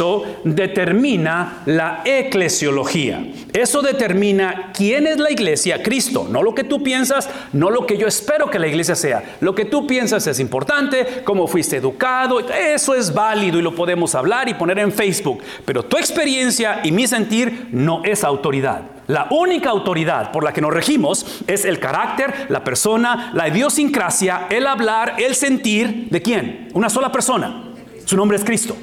Eso 0.00 0.24
determina 0.44 1.58
la 1.66 2.00
eclesiología. 2.06 3.22
Eso 3.52 3.82
determina 3.82 4.72
quién 4.74 5.06
es 5.06 5.18
la 5.18 5.30
iglesia, 5.30 5.82
Cristo. 5.82 6.26
No 6.26 6.42
lo 6.42 6.54
que 6.54 6.64
tú 6.64 6.82
piensas, 6.82 7.28
no 7.52 7.68
lo 7.68 7.84
que 7.84 7.98
yo 7.98 8.06
espero 8.06 8.48
que 8.48 8.58
la 8.58 8.66
iglesia 8.66 8.94
sea. 8.94 9.36
Lo 9.40 9.54
que 9.54 9.66
tú 9.66 9.86
piensas 9.86 10.26
es 10.26 10.40
importante, 10.40 11.20
cómo 11.22 11.46
fuiste 11.46 11.76
educado, 11.76 12.40
eso 12.40 12.94
es 12.94 13.12
válido 13.12 13.58
y 13.58 13.62
lo 13.62 13.74
podemos 13.74 14.14
hablar 14.14 14.48
y 14.48 14.54
poner 14.54 14.78
en 14.78 14.90
Facebook. 14.90 15.42
Pero 15.66 15.82
tu 15.82 15.98
experiencia 15.98 16.80
y 16.82 16.92
mi 16.92 17.06
sentir 17.06 17.68
no 17.70 18.02
es 18.02 18.24
autoridad. 18.24 18.80
La 19.06 19.26
única 19.28 19.68
autoridad 19.68 20.32
por 20.32 20.44
la 20.44 20.54
que 20.54 20.62
nos 20.62 20.72
regimos 20.72 21.42
es 21.46 21.66
el 21.66 21.78
carácter, 21.78 22.46
la 22.48 22.64
persona, 22.64 23.32
la 23.34 23.48
idiosincrasia, 23.48 24.46
el 24.48 24.66
hablar, 24.66 25.16
el 25.18 25.34
sentir 25.34 26.08
de 26.08 26.22
quién? 26.22 26.68
Una 26.72 26.88
sola 26.88 27.12
persona. 27.12 27.64
Su 28.06 28.16
nombre 28.16 28.38
es 28.38 28.44
Cristo. 28.44 28.74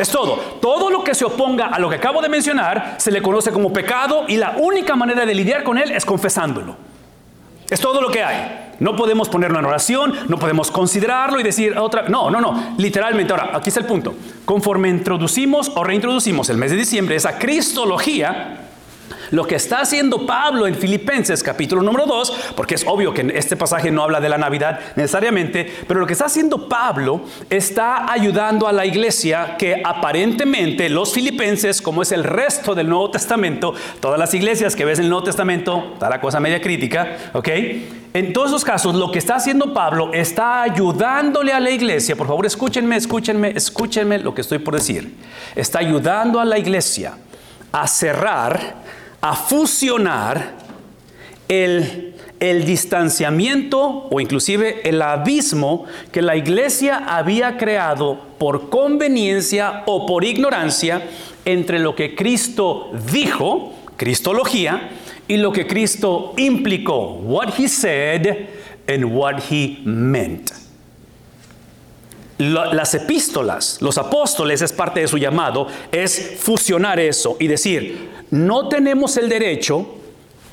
Es 0.00 0.08
todo. 0.08 0.36
Todo 0.62 0.88
lo 0.88 1.04
que 1.04 1.14
se 1.14 1.26
oponga 1.26 1.66
a 1.66 1.78
lo 1.78 1.90
que 1.90 1.96
acabo 1.96 2.22
de 2.22 2.30
mencionar 2.30 2.94
se 2.96 3.10
le 3.10 3.20
conoce 3.20 3.52
como 3.52 3.70
pecado 3.70 4.24
y 4.28 4.38
la 4.38 4.56
única 4.58 4.96
manera 4.96 5.26
de 5.26 5.34
lidiar 5.34 5.62
con 5.62 5.76
él 5.76 5.90
es 5.90 6.06
confesándolo. 6.06 6.74
Es 7.68 7.80
todo 7.80 8.00
lo 8.00 8.10
que 8.10 8.24
hay. 8.24 8.70
No 8.78 8.96
podemos 8.96 9.28
ponerlo 9.28 9.58
en 9.58 9.66
oración, 9.66 10.14
no 10.28 10.38
podemos 10.38 10.70
considerarlo 10.70 11.38
y 11.38 11.42
decir 11.42 11.76
otra. 11.76 12.08
No, 12.08 12.30
no, 12.30 12.40
no. 12.40 12.74
Literalmente. 12.78 13.34
Ahora, 13.34 13.50
aquí 13.52 13.68
está 13.68 13.80
el 13.80 13.86
punto. 13.86 14.14
Conforme 14.46 14.88
introducimos 14.88 15.70
o 15.74 15.84
reintroducimos 15.84 16.48
el 16.48 16.56
mes 16.56 16.70
de 16.70 16.78
diciembre 16.78 17.16
esa 17.16 17.38
cristología, 17.38 18.59
lo 19.30 19.46
que 19.46 19.56
está 19.56 19.80
haciendo 19.80 20.26
Pablo 20.26 20.66
en 20.66 20.74
Filipenses 20.74 21.42
capítulo 21.42 21.82
número 21.82 22.06
2, 22.06 22.52
porque 22.56 22.74
es 22.74 22.84
obvio 22.86 23.14
que 23.14 23.32
este 23.34 23.56
pasaje 23.56 23.90
no 23.90 24.02
habla 24.02 24.20
de 24.20 24.28
la 24.28 24.38
Navidad 24.38 24.80
necesariamente, 24.96 25.70
pero 25.86 26.00
lo 26.00 26.06
que 26.06 26.14
está 26.14 26.26
haciendo 26.26 26.68
Pablo 26.68 27.22
está 27.48 28.10
ayudando 28.12 28.66
a 28.66 28.72
la 28.72 28.86
iglesia 28.86 29.56
que 29.56 29.82
aparentemente 29.84 30.88
los 30.88 31.12
filipenses, 31.12 31.80
como 31.80 32.02
es 32.02 32.12
el 32.12 32.24
resto 32.24 32.74
del 32.74 32.88
Nuevo 32.88 33.10
Testamento, 33.10 33.74
todas 34.00 34.18
las 34.18 34.34
iglesias 34.34 34.76
que 34.76 34.84
ves 34.84 34.98
en 34.98 35.04
el 35.04 35.10
Nuevo 35.10 35.24
Testamento, 35.24 35.90
está 35.94 36.08
la 36.08 36.20
cosa 36.20 36.40
media 36.40 36.60
crítica, 36.60 37.16
¿ok? 37.32 37.48
En 38.12 38.32
todos 38.32 38.48
esos 38.48 38.64
casos, 38.64 38.96
lo 38.96 39.12
que 39.12 39.20
está 39.20 39.36
haciendo 39.36 39.72
Pablo 39.72 40.12
está 40.12 40.62
ayudándole 40.62 41.52
a 41.52 41.60
la 41.60 41.70
iglesia, 41.70 42.16
por 42.16 42.26
favor 42.26 42.44
escúchenme, 42.44 42.96
escúchenme, 42.96 43.52
escúchenme 43.54 44.18
lo 44.18 44.34
que 44.34 44.40
estoy 44.40 44.58
por 44.58 44.74
decir, 44.74 45.14
está 45.54 45.78
ayudando 45.78 46.40
a 46.40 46.44
la 46.44 46.58
iglesia 46.58 47.14
a 47.72 47.86
cerrar, 47.86 48.74
a 49.20 49.34
fusionar 49.34 50.54
el, 51.48 52.14
el 52.38 52.64
distanciamiento 52.64 54.08
o 54.10 54.20
inclusive 54.20 54.88
el 54.88 55.02
abismo 55.02 55.84
que 56.12 56.22
la 56.22 56.36
iglesia 56.36 57.04
había 57.06 57.58
creado 57.58 58.18
por 58.38 58.70
conveniencia 58.70 59.82
o 59.86 60.06
por 60.06 60.24
ignorancia 60.24 61.02
entre 61.44 61.78
lo 61.78 61.94
que 61.94 62.14
Cristo 62.14 62.90
dijo, 63.12 63.74
cristología, 63.96 64.90
y 65.28 65.36
lo 65.36 65.52
que 65.52 65.66
Cristo 65.66 66.34
implicó, 66.36 67.20
what 67.22 67.54
he 67.56 67.68
said 67.68 68.48
and 68.88 69.04
what 69.04 69.38
he 69.50 69.80
meant. 69.84 70.59
Las 72.40 72.94
epístolas, 72.94 73.76
los 73.82 73.98
apóstoles 73.98 74.62
es 74.62 74.72
parte 74.72 75.00
de 75.00 75.08
su 75.08 75.18
llamado, 75.18 75.66
es 75.92 76.36
fusionar 76.38 76.98
eso 76.98 77.36
y 77.38 77.46
decir, 77.48 78.08
no 78.30 78.66
tenemos 78.66 79.18
el 79.18 79.28
derecho, 79.28 79.86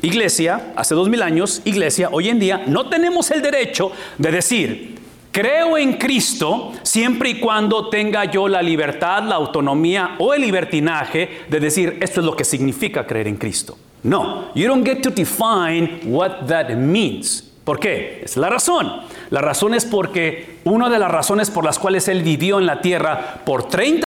iglesia, 0.02 0.74
hace 0.76 0.96
dos 0.96 1.08
mil 1.08 1.22
años, 1.22 1.62
iglesia, 1.64 2.10
hoy 2.12 2.28
en 2.28 2.40
día, 2.40 2.64
no 2.68 2.90
tenemos 2.90 3.32
el 3.32 3.42
derecho 3.42 3.94
de 4.18 4.32
decir, 4.32 5.00
creo 5.32 5.78
en 5.78 5.94
Cristo 5.94 6.74
siempre 6.84 7.30
y 7.30 7.40
cuando 7.40 7.88
tenga 7.88 8.26
yo 8.26 8.50
la 8.50 8.62
libertad, 8.62 9.24
la 9.24 9.36
autonomía 9.36 10.18
o 10.20 10.34
el 10.34 10.42
libertinaje 10.42 11.46
de 11.48 11.60
decir, 11.62 12.00
esto 12.02 12.20
es 12.20 12.26
lo 12.26 12.36
que 12.36 12.44
significa 12.44 13.08
creer 13.08 13.30
en 13.30 13.38
Cristo. 13.38 13.78
No, 14.04 14.54
you 14.56 14.68
don't 14.68 14.86
get 14.86 15.02
to 15.04 15.10
define 15.10 16.02
what 16.04 16.48
that 16.48 16.70
means. 16.72 17.47
¿Por 17.68 17.82
qué? 17.82 18.22
Es 18.24 18.38
la 18.38 18.50
razón. 18.50 19.02
La 19.30 19.42
razón 19.42 19.74
es 19.74 19.84
porque 19.84 20.60
una 20.64 20.90
de 20.90 21.00
las 21.00 21.12
razones 21.12 21.52
por 21.52 21.66
las 21.66 21.78
cuales 21.78 22.08
él 22.08 22.24
vivió 22.24 22.60
en 22.60 22.66
la 22.66 22.80
tierra 22.80 23.42
por 23.46 23.68
30 23.68 24.06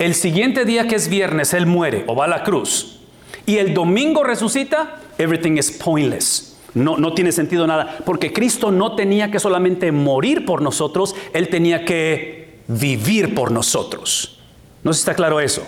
El 0.00 0.16
siguiente 0.16 0.64
día 0.64 0.88
que 0.88 0.96
es 0.96 1.08
viernes, 1.08 1.54
él 1.54 1.66
muere 1.66 2.02
o 2.08 2.16
va 2.16 2.24
a 2.24 2.28
la 2.28 2.42
cruz. 2.42 3.02
Y 3.46 3.58
el 3.58 3.72
domingo 3.72 4.24
resucita, 4.24 4.96
everything 5.16 5.58
is 5.58 5.70
pointless. 5.70 6.49
No, 6.74 6.96
no 6.96 7.14
tiene 7.14 7.32
sentido 7.32 7.66
nada, 7.66 7.98
porque 8.04 8.32
Cristo 8.32 8.70
no 8.70 8.94
tenía 8.94 9.30
que 9.30 9.40
solamente 9.40 9.90
morir 9.92 10.44
por 10.44 10.62
nosotros, 10.62 11.16
Él 11.32 11.48
tenía 11.48 11.84
que 11.84 12.60
vivir 12.68 13.34
por 13.34 13.50
nosotros. 13.50 14.38
¿No 14.82 14.90
está 14.92 15.14
claro 15.14 15.40
eso? 15.40 15.66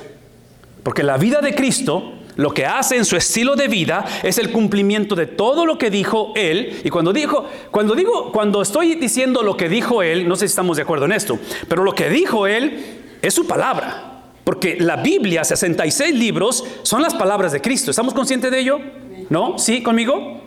Porque 0.83 1.03
la 1.03 1.17
vida 1.17 1.41
de 1.41 1.55
Cristo 1.55 2.13
lo 2.37 2.55
que 2.55 2.65
hace 2.65 2.97
en 2.97 3.05
su 3.05 3.17
estilo 3.17 3.57
de 3.57 3.69
vida 3.69 4.05
es 4.23 4.39
el 4.39 4.51
cumplimiento 4.51 5.15
de 5.15 5.27
todo 5.27 5.67
lo 5.67 5.77
que 5.77 5.91
dijo 5.91 6.33
él. 6.35 6.81
Y 6.83 6.91
cuando 6.91 7.13
dijo, 7.13 7.45
cuando 7.71 7.95
digo, 7.95 8.33
cuando 8.33 8.63
estoy 8.63 8.95
diciendo 8.95 9.43
lo 9.43 9.57
que 9.57 9.69
dijo 9.69 10.03
él, 10.03 10.27
no 10.27 10.37
sé 10.37 10.49
si 10.49 10.53
estamos 10.53 10.77
de 10.77 10.85
acuerdo 10.85 11.05
en 11.05 11.13
esto, 11.13 11.39
pero 11.69 11.85
lo 11.85 11.95
que 11.95 12.09
dijo 12.09 12.47
él 12.47 13.01
es 13.21 13.35
su 13.35 13.47
palabra. 13.47 14.09
Porque 14.45 14.77
la 14.81 14.97
Biblia, 14.97 15.45
66 15.45 16.15
libros, 16.15 16.65
son 16.83 17.03
las 17.03 17.15
palabras 17.15 17.53
de 17.53 17.61
Cristo. 17.61 17.91
¿Estamos 17.91 18.15
conscientes 18.15 18.51
de 18.51 18.59
ello? 18.59 18.81
¿No? 19.29 19.59
¿Sí 19.59 19.83
conmigo? 19.83 20.42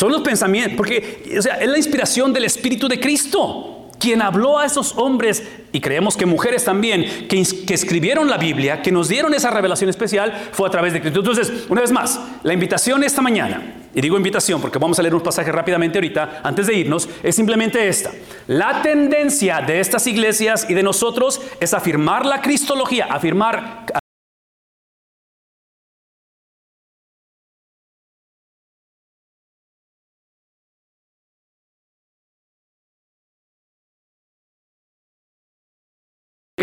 Son 0.00 0.10
los 0.10 0.22
pensamientos, 0.22 0.78
porque 0.78 1.24
es 1.30 1.44
la 1.44 1.76
inspiración 1.76 2.32
del 2.32 2.44
Espíritu 2.44 2.88
de 2.88 2.98
Cristo 2.98 3.76
quien 3.98 4.22
habló 4.22 4.58
a 4.58 4.64
esos 4.64 4.96
hombres, 4.96 5.42
y 5.72 5.80
creemos 5.82 6.16
que 6.16 6.24
mujeres 6.24 6.64
también, 6.64 7.28
que, 7.28 7.44
que, 7.66 7.74
escribieron 7.74 8.30
la 8.30 8.38
Biblia, 8.38 8.80
que 8.80 8.90
nos 8.90 9.10
dieron 9.10 9.34
esa 9.34 9.50
revelación 9.50 9.90
especial, 9.90 10.48
fue 10.52 10.66
a 10.66 10.70
través 10.70 10.94
de 10.94 11.02
Cristo. 11.02 11.18
Entonces, 11.18 11.66
una 11.68 11.82
vez 11.82 11.92
más, 11.92 12.18
la 12.42 12.54
invitación 12.54 13.04
esta 13.04 13.20
mañana, 13.20 13.74
y 13.94 14.00
digo 14.00 14.16
invitación 14.16 14.58
porque 14.62 14.78
vamos 14.78 14.98
a 14.98 15.02
leer 15.02 15.14
un 15.14 15.20
pasaje 15.20 15.52
rápidamente 15.52 15.98
ahorita, 15.98 16.40
antes 16.42 16.66
de 16.66 16.76
irnos, 16.76 17.06
es 17.22 17.36
simplemente 17.36 17.86
esta. 17.86 18.10
La 18.46 18.80
tendencia 18.80 19.60
de 19.60 19.80
estas 19.80 20.06
iglesias 20.06 20.66
y 20.66 20.72
de 20.72 20.82
nosotros 20.82 21.42
es 21.60 21.74
afirmar 21.74 22.24
la 22.24 22.40
cristología, 22.40 23.04
afirmar 23.04 23.84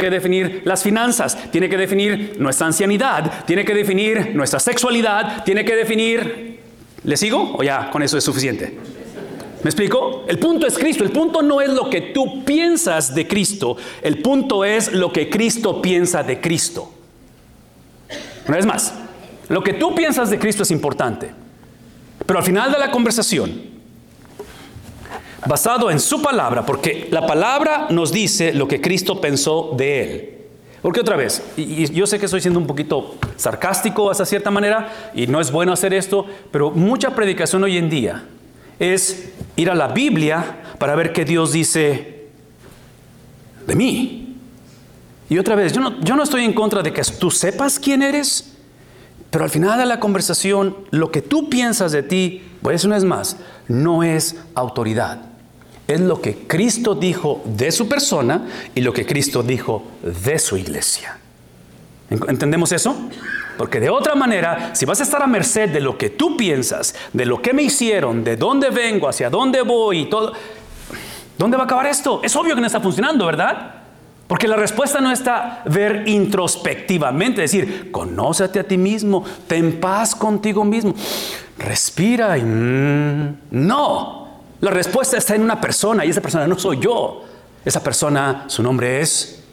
que 0.02 0.10
definir 0.10 0.62
las 0.66 0.84
finanzas, 0.84 1.38
tiene 1.52 1.70
que 1.70 1.78
definir 1.78 2.36
nuestra 2.40 2.68
ancianidad, 2.68 3.46
tiene 3.46 3.66
que 3.66 3.74
definir 3.74 4.36
nuestra 4.36 4.60
sexualidad, 4.60 5.44
tiene 5.44 5.66
que 5.66 5.76
definir... 5.76 6.58
¿Le 7.04 7.16
sigo 7.16 7.56
o 7.58 7.64
ya 7.64 7.90
con 7.90 8.04
eso 8.04 8.18
es 8.18 8.24
suficiente? 8.24 8.78
¿Me 9.64 9.70
explico? 9.70 10.26
El 10.28 10.40
punto 10.40 10.68
es 10.68 10.78
Cristo. 10.78 11.04
El 11.04 11.12
punto 11.12 11.42
no 11.42 11.62
es 11.62 11.70
lo 11.70 11.90
que 11.90 12.02
tú 12.02 12.44
piensas 12.44 13.16
de 13.16 13.28
Cristo. 13.28 13.78
El 14.02 14.22
punto 14.22 14.64
es 14.64 14.94
lo 14.94 15.12
que 15.12 15.30
Cristo 15.30 15.82
piensa 15.82 16.24
de 16.24 16.40
Cristo. 16.40 16.94
Una 18.48 18.58
vez 18.58 18.66
más, 18.66 18.94
lo 19.50 19.64
que 19.64 19.74
tú 19.74 19.96
piensas 19.96 20.30
de 20.30 20.40
Cristo 20.40 20.64
es 20.64 20.72
importante. 20.72 21.32
Pero 22.26 22.40
al 22.40 22.46
final 22.46 22.72
de 22.72 22.80
la 22.80 22.92
conversación, 22.92 23.77
basado 25.48 25.90
en 25.90 26.00
su 26.00 26.22
palabra, 26.22 26.66
porque 26.66 27.08
la 27.12 27.26
palabra 27.26 27.88
nos 27.90 28.12
dice 28.12 28.54
lo 28.54 28.68
que 28.68 28.82
Cristo 28.82 29.22
pensó 29.22 29.74
de 29.76 30.02
él. 30.02 30.34
Porque 30.82 31.00
otra 31.00 31.16
vez, 31.16 31.42
y, 31.58 31.92
yo 31.92 32.06
sé 32.06 32.20
que 32.20 32.26
estoy 32.26 32.42
siendo 32.42 32.60
un 32.60 32.68
poquito 32.68 33.16
sarcástico 33.36 34.12
hasta 34.12 34.26
cierta 34.26 34.52
manera, 34.52 35.12
y 35.14 35.28
no 35.28 35.40
es 35.40 35.52
bueno 35.52 35.74
hacer 35.74 35.94
esto, 35.94 36.26
pero 36.52 36.72
mucha 36.72 37.16
predicación 37.16 37.64
hoy 37.64 37.78
en 37.78 37.90
día 37.90 38.26
es 38.80 39.30
ir 39.56 39.70
a 39.70 39.76
la 39.76 39.88
Biblia 39.88 40.62
para 40.78 40.96
ver 40.96 41.14
qué 41.14 41.26
Dios 41.26 41.52
dice 41.52 42.28
de 43.66 43.76
mí. 43.76 44.36
Y 45.30 45.40
otra 45.40 45.56
vez, 45.56 45.74
yo 45.74 45.82
no, 46.16 46.24
estoy 46.24 46.46
en 46.46 46.54
contra 46.54 46.82
de 46.82 46.94
que 46.94 47.02
tú 47.20 47.32
sepas 47.32 47.80
quién 47.80 48.02
eres, 48.02 48.54
pero 49.30 49.44
al 49.44 49.50
final 49.50 49.78
de 49.78 49.86
la 49.86 50.00
conversación, 50.00 50.78
lo 50.92 51.12
que 51.12 51.22
tú 51.22 51.50
piensas 51.50 51.92
de 51.92 52.04
ti, 52.04 52.44
pues 52.62 52.86
una 52.86 52.96
vez 52.96 53.04
más, 53.04 53.38
no 53.68 54.04
es 54.04 54.38
autoridad 54.56 55.37
es 55.88 56.02
lo 56.02 56.22
que 56.22 56.48
Cristo 56.48 56.96
dijo 56.96 57.42
de 57.46 57.72
su 57.72 57.88
persona 57.88 58.48
y 58.76 58.82
lo 58.82 58.92
que 58.92 59.06
Cristo 59.06 59.42
dijo 59.42 59.84
de 60.04 60.38
su 60.38 60.58
iglesia. 60.58 61.18
¿Entendemos 62.10 62.72
eso? 62.72 62.96
Porque 63.58 63.80
de 63.80 63.90
otra 63.90 64.16
manera, 64.16 64.76
si 64.76 64.86
vas 64.86 65.00
a 65.00 65.04
estar 65.04 65.22
a 65.24 65.28
merced 65.28 65.70
de 65.70 65.82
lo 65.82 65.98
que 65.98 66.10
tú 66.10 66.38
piensas, 66.38 66.96
de 67.14 67.26
lo 67.26 67.42
que 67.42 67.54
me 67.54 67.64
hicieron, 67.64 68.24
de 68.24 68.36
dónde 68.36 68.70
vengo, 68.70 69.08
hacia 69.08 69.30
dónde 69.30 69.62
voy 69.62 70.02
y 70.02 70.06
todo, 70.10 70.34
¿dónde 71.38 71.58
va 71.58 71.64
a 71.64 71.66
acabar 71.66 71.88
esto? 71.88 72.22
Es 72.24 72.36
obvio 72.36 72.54
que 72.54 72.62
no 72.62 72.68
está 72.68 72.80
funcionando, 72.80 73.26
¿verdad? 73.26 73.76
Porque 74.28 74.48
la 74.48 74.58
respuesta 74.58 75.00
no 75.00 75.12
está 75.12 75.64
ver 75.66 76.04
introspectivamente, 76.08 77.42
decir, 77.42 77.92
conócete 77.92 78.60
a 78.60 78.64
ti 78.66 78.78
mismo, 78.78 79.24
ten 79.48 79.80
paz 79.80 80.14
contigo 80.14 80.66
mismo, 80.66 80.94
respira 81.58 82.38
y... 82.38 82.44
Mm, 82.44 83.38
no, 83.52 84.27
la 84.60 84.72
respuesta 84.72 85.18
está 85.18 85.36
en 85.36 85.44
una 85.44 85.62
persona 85.62 86.04
y 86.06 86.10
esa 86.10 86.22
persona 86.22 86.48
no 86.48 86.58
soy 86.58 86.80
yo. 86.80 87.24
Esa 87.64 87.84
persona, 87.84 88.46
su 88.48 88.64
nombre 88.64 89.02
es 89.02 89.44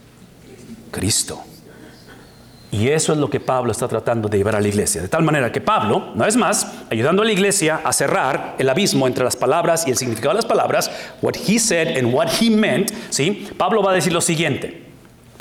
Cristo. 0.91 1.43
Y 2.71 2.89
eso 2.89 3.13
es 3.13 3.19
lo 3.19 3.31
que 3.31 3.39
Pablo 3.39 3.71
está 3.71 3.87
tratando 3.87 4.29
de 4.29 4.37
llevar 4.37 4.57
a 4.57 4.61
la 4.61 4.67
iglesia. 4.67 5.01
De 5.01 5.09
tal 5.09 5.23
manera 5.23 5.53
que 5.53 5.61
Pablo, 5.61 6.13
no 6.15 6.27
es 6.27 6.37
más, 6.37 6.73
ayudando 6.91 7.23
a 7.23 7.25
la 7.25 7.33
iglesia 7.33 7.81
a 7.85 7.93
cerrar 7.93 8.57
el 8.59 8.69
abismo 8.69 9.07
entre 9.07 9.23
las 9.25 9.37
palabras 9.37 9.87
y 9.87 9.91
el 9.91 9.97
significado 9.97 10.31
de 10.31 10.37
las 10.37 10.47
palabras, 10.47 10.91
what 11.23 11.35
he 11.47 11.59
said 11.59 11.97
and 11.97 12.13
what 12.13 12.29
he 12.41 12.51
meant, 12.51 12.91
¿sí? 13.11 13.49
Pablo 13.57 13.83
va 13.83 13.93
a 13.93 13.95
decir 13.95 14.13
lo 14.13 14.21
siguiente. 14.21 14.84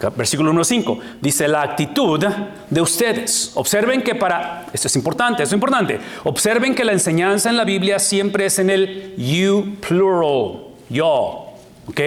Versículo 0.09 0.51
1.5 0.53 0.99
dice 1.21 1.47
la 1.47 1.61
actitud 1.61 2.25
de 2.69 2.81
ustedes. 2.81 3.51
Observen 3.55 4.01
que 4.01 4.15
para, 4.15 4.65
esto 4.73 4.87
es 4.87 4.95
importante, 4.95 5.43
esto 5.43 5.55
es 5.55 5.57
importante. 5.57 5.99
Observen 6.23 6.75
que 6.75 6.83
la 6.83 6.91
enseñanza 6.91 7.49
en 7.49 7.57
la 7.57 7.63
Biblia 7.63 7.99
siempre 7.99 8.45
es 8.45 8.59
en 8.59 8.69
el 8.69 9.15
you 9.17 9.75
plural, 9.87 10.73
yo, 10.89 11.53
¿ok? 11.87 12.01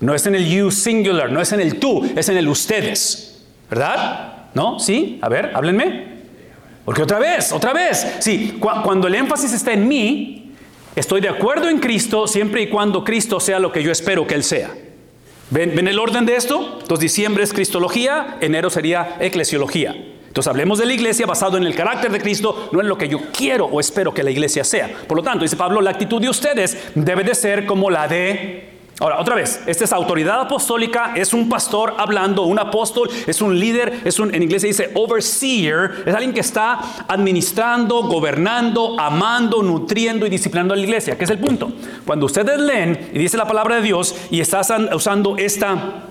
No 0.00 0.14
es 0.14 0.26
en 0.26 0.34
el 0.34 0.48
you 0.48 0.70
singular, 0.70 1.30
no 1.30 1.40
es 1.40 1.52
en 1.52 1.60
el 1.60 1.78
tú, 1.78 2.10
es 2.16 2.28
en 2.28 2.36
el 2.36 2.48
ustedes, 2.48 3.44
¿verdad? 3.68 4.46
¿No? 4.54 4.78
¿Sí? 4.78 5.18
A 5.22 5.28
ver, 5.28 5.52
háblenme. 5.54 6.10
Porque 6.84 7.02
otra 7.02 7.18
vez, 7.18 7.52
otra 7.52 7.72
vez, 7.72 8.16
sí, 8.20 8.58
cuando 8.58 9.06
el 9.06 9.14
énfasis 9.14 9.52
está 9.52 9.72
en 9.72 9.86
mí, 9.86 10.40
Estoy 10.96 11.20
de 11.20 11.28
acuerdo 11.28 11.68
en 11.68 11.78
Cristo 11.78 12.26
siempre 12.26 12.62
y 12.62 12.68
cuando 12.68 13.04
Cristo 13.04 13.38
sea 13.38 13.60
lo 13.60 13.70
que 13.70 13.82
yo 13.82 13.92
espero 13.92 14.26
que 14.26 14.34
Él 14.34 14.42
sea. 14.42 14.70
¿Ven, 15.50 15.74
¿Ven, 15.74 15.88
el 15.88 15.98
orden 15.98 16.26
de 16.26 16.36
esto? 16.36 16.78
Entonces 16.80 17.00
diciembre 17.00 17.42
es 17.42 17.52
Cristología, 17.52 18.36
enero 18.40 18.70
sería 18.70 19.16
Eclesiología. 19.18 19.96
Entonces 20.28 20.48
hablemos 20.48 20.78
de 20.78 20.86
la 20.86 20.92
iglesia 20.92 21.26
basado 21.26 21.56
en 21.56 21.64
el 21.64 21.74
carácter 21.74 22.12
de 22.12 22.20
Cristo, 22.20 22.68
no 22.70 22.80
en 22.80 22.88
lo 22.88 22.96
que 22.96 23.08
yo 23.08 23.18
quiero 23.36 23.66
o 23.66 23.80
espero 23.80 24.14
que 24.14 24.22
la 24.22 24.30
iglesia 24.30 24.62
sea. 24.62 24.88
Por 25.08 25.16
lo 25.16 25.24
tanto, 25.24 25.42
dice 25.42 25.56
Pablo, 25.56 25.80
la 25.80 25.90
actitud 25.90 26.20
de 26.20 26.28
ustedes 26.28 26.78
debe 26.94 27.24
de 27.24 27.34
ser 27.34 27.66
como 27.66 27.90
la 27.90 28.06
de 28.06 28.79
Ahora, 29.00 29.18
otra 29.18 29.34
vez, 29.34 29.62
esta 29.66 29.84
es 29.84 29.94
autoridad 29.94 30.42
apostólica, 30.42 31.14
es 31.16 31.32
un 31.32 31.48
pastor 31.48 31.94
hablando, 31.96 32.42
un 32.42 32.58
apóstol, 32.58 33.08
es 33.26 33.40
un 33.40 33.58
líder, 33.58 34.02
es 34.04 34.18
un, 34.18 34.34
en 34.34 34.42
inglés 34.42 34.60
se 34.60 34.68
dice 34.68 34.90
overseer, 34.94 36.04
es 36.04 36.14
alguien 36.14 36.34
que 36.34 36.40
está 36.40 36.78
administrando, 37.08 38.02
gobernando, 38.02 39.00
amando, 39.00 39.62
nutriendo 39.62 40.26
y 40.26 40.28
disciplinando 40.28 40.74
a 40.74 40.76
la 40.76 40.82
iglesia. 40.82 41.16
¿Qué 41.16 41.24
es 41.24 41.30
el 41.30 41.38
punto? 41.38 41.72
Cuando 42.04 42.26
ustedes 42.26 42.60
leen 42.60 43.10
y 43.14 43.18
dice 43.18 43.38
la 43.38 43.46
palabra 43.46 43.76
de 43.76 43.82
Dios 43.82 44.14
y 44.30 44.42
estás 44.42 44.70
usando 44.92 45.38
esta, 45.38 46.02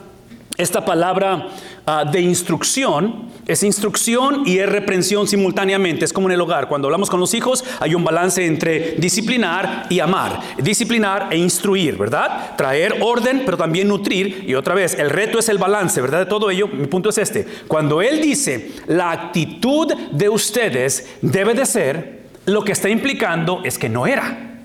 esta 0.57 0.83
palabra 0.83 1.47
Ah, 1.91 2.05
de 2.05 2.21
instrucción, 2.21 3.31
es 3.47 3.63
instrucción 3.63 4.43
y 4.45 4.59
es 4.59 4.69
reprensión 4.69 5.27
simultáneamente. 5.27 6.05
Es 6.05 6.13
como 6.13 6.27
en 6.27 6.33
el 6.33 6.41
hogar. 6.41 6.67
Cuando 6.67 6.87
hablamos 6.87 7.09
con 7.09 7.19
los 7.19 7.33
hijos 7.33 7.65
hay 7.79 7.95
un 7.95 8.03
balance 8.03 8.45
entre 8.45 8.91
disciplinar 8.99 9.87
y 9.89 9.99
amar. 9.99 10.39
Disciplinar 10.59 11.29
e 11.31 11.37
instruir, 11.37 11.97
¿verdad? 11.97 12.55
Traer 12.55 12.97
orden, 13.01 13.41
pero 13.43 13.57
también 13.57 13.87
nutrir. 13.87 14.45
Y 14.47 14.53
otra 14.53 14.75
vez, 14.75 14.99
el 14.99 15.09
reto 15.09 15.39
es 15.39 15.49
el 15.49 15.57
balance, 15.57 15.99
¿verdad? 15.99 16.19
De 16.19 16.25
todo 16.27 16.51
ello, 16.51 16.67
mi 16.67 16.85
punto 16.85 17.09
es 17.09 17.17
este. 17.17 17.47
Cuando 17.67 18.03
él 18.03 18.21
dice, 18.21 18.69
la 18.85 19.09
actitud 19.09 19.91
de 20.11 20.29
ustedes 20.29 21.17
debe 21.23 21.55
de 21.55 21.65
ser, 21.65 22.19
lo 22.45 22.63
que 22.63 22.73
está 22.73 22.87
implicando 22.87 23.61
es 23.63 23.79
que 23.79 23.89
no 23.89 24.05
era. 24.05 24.59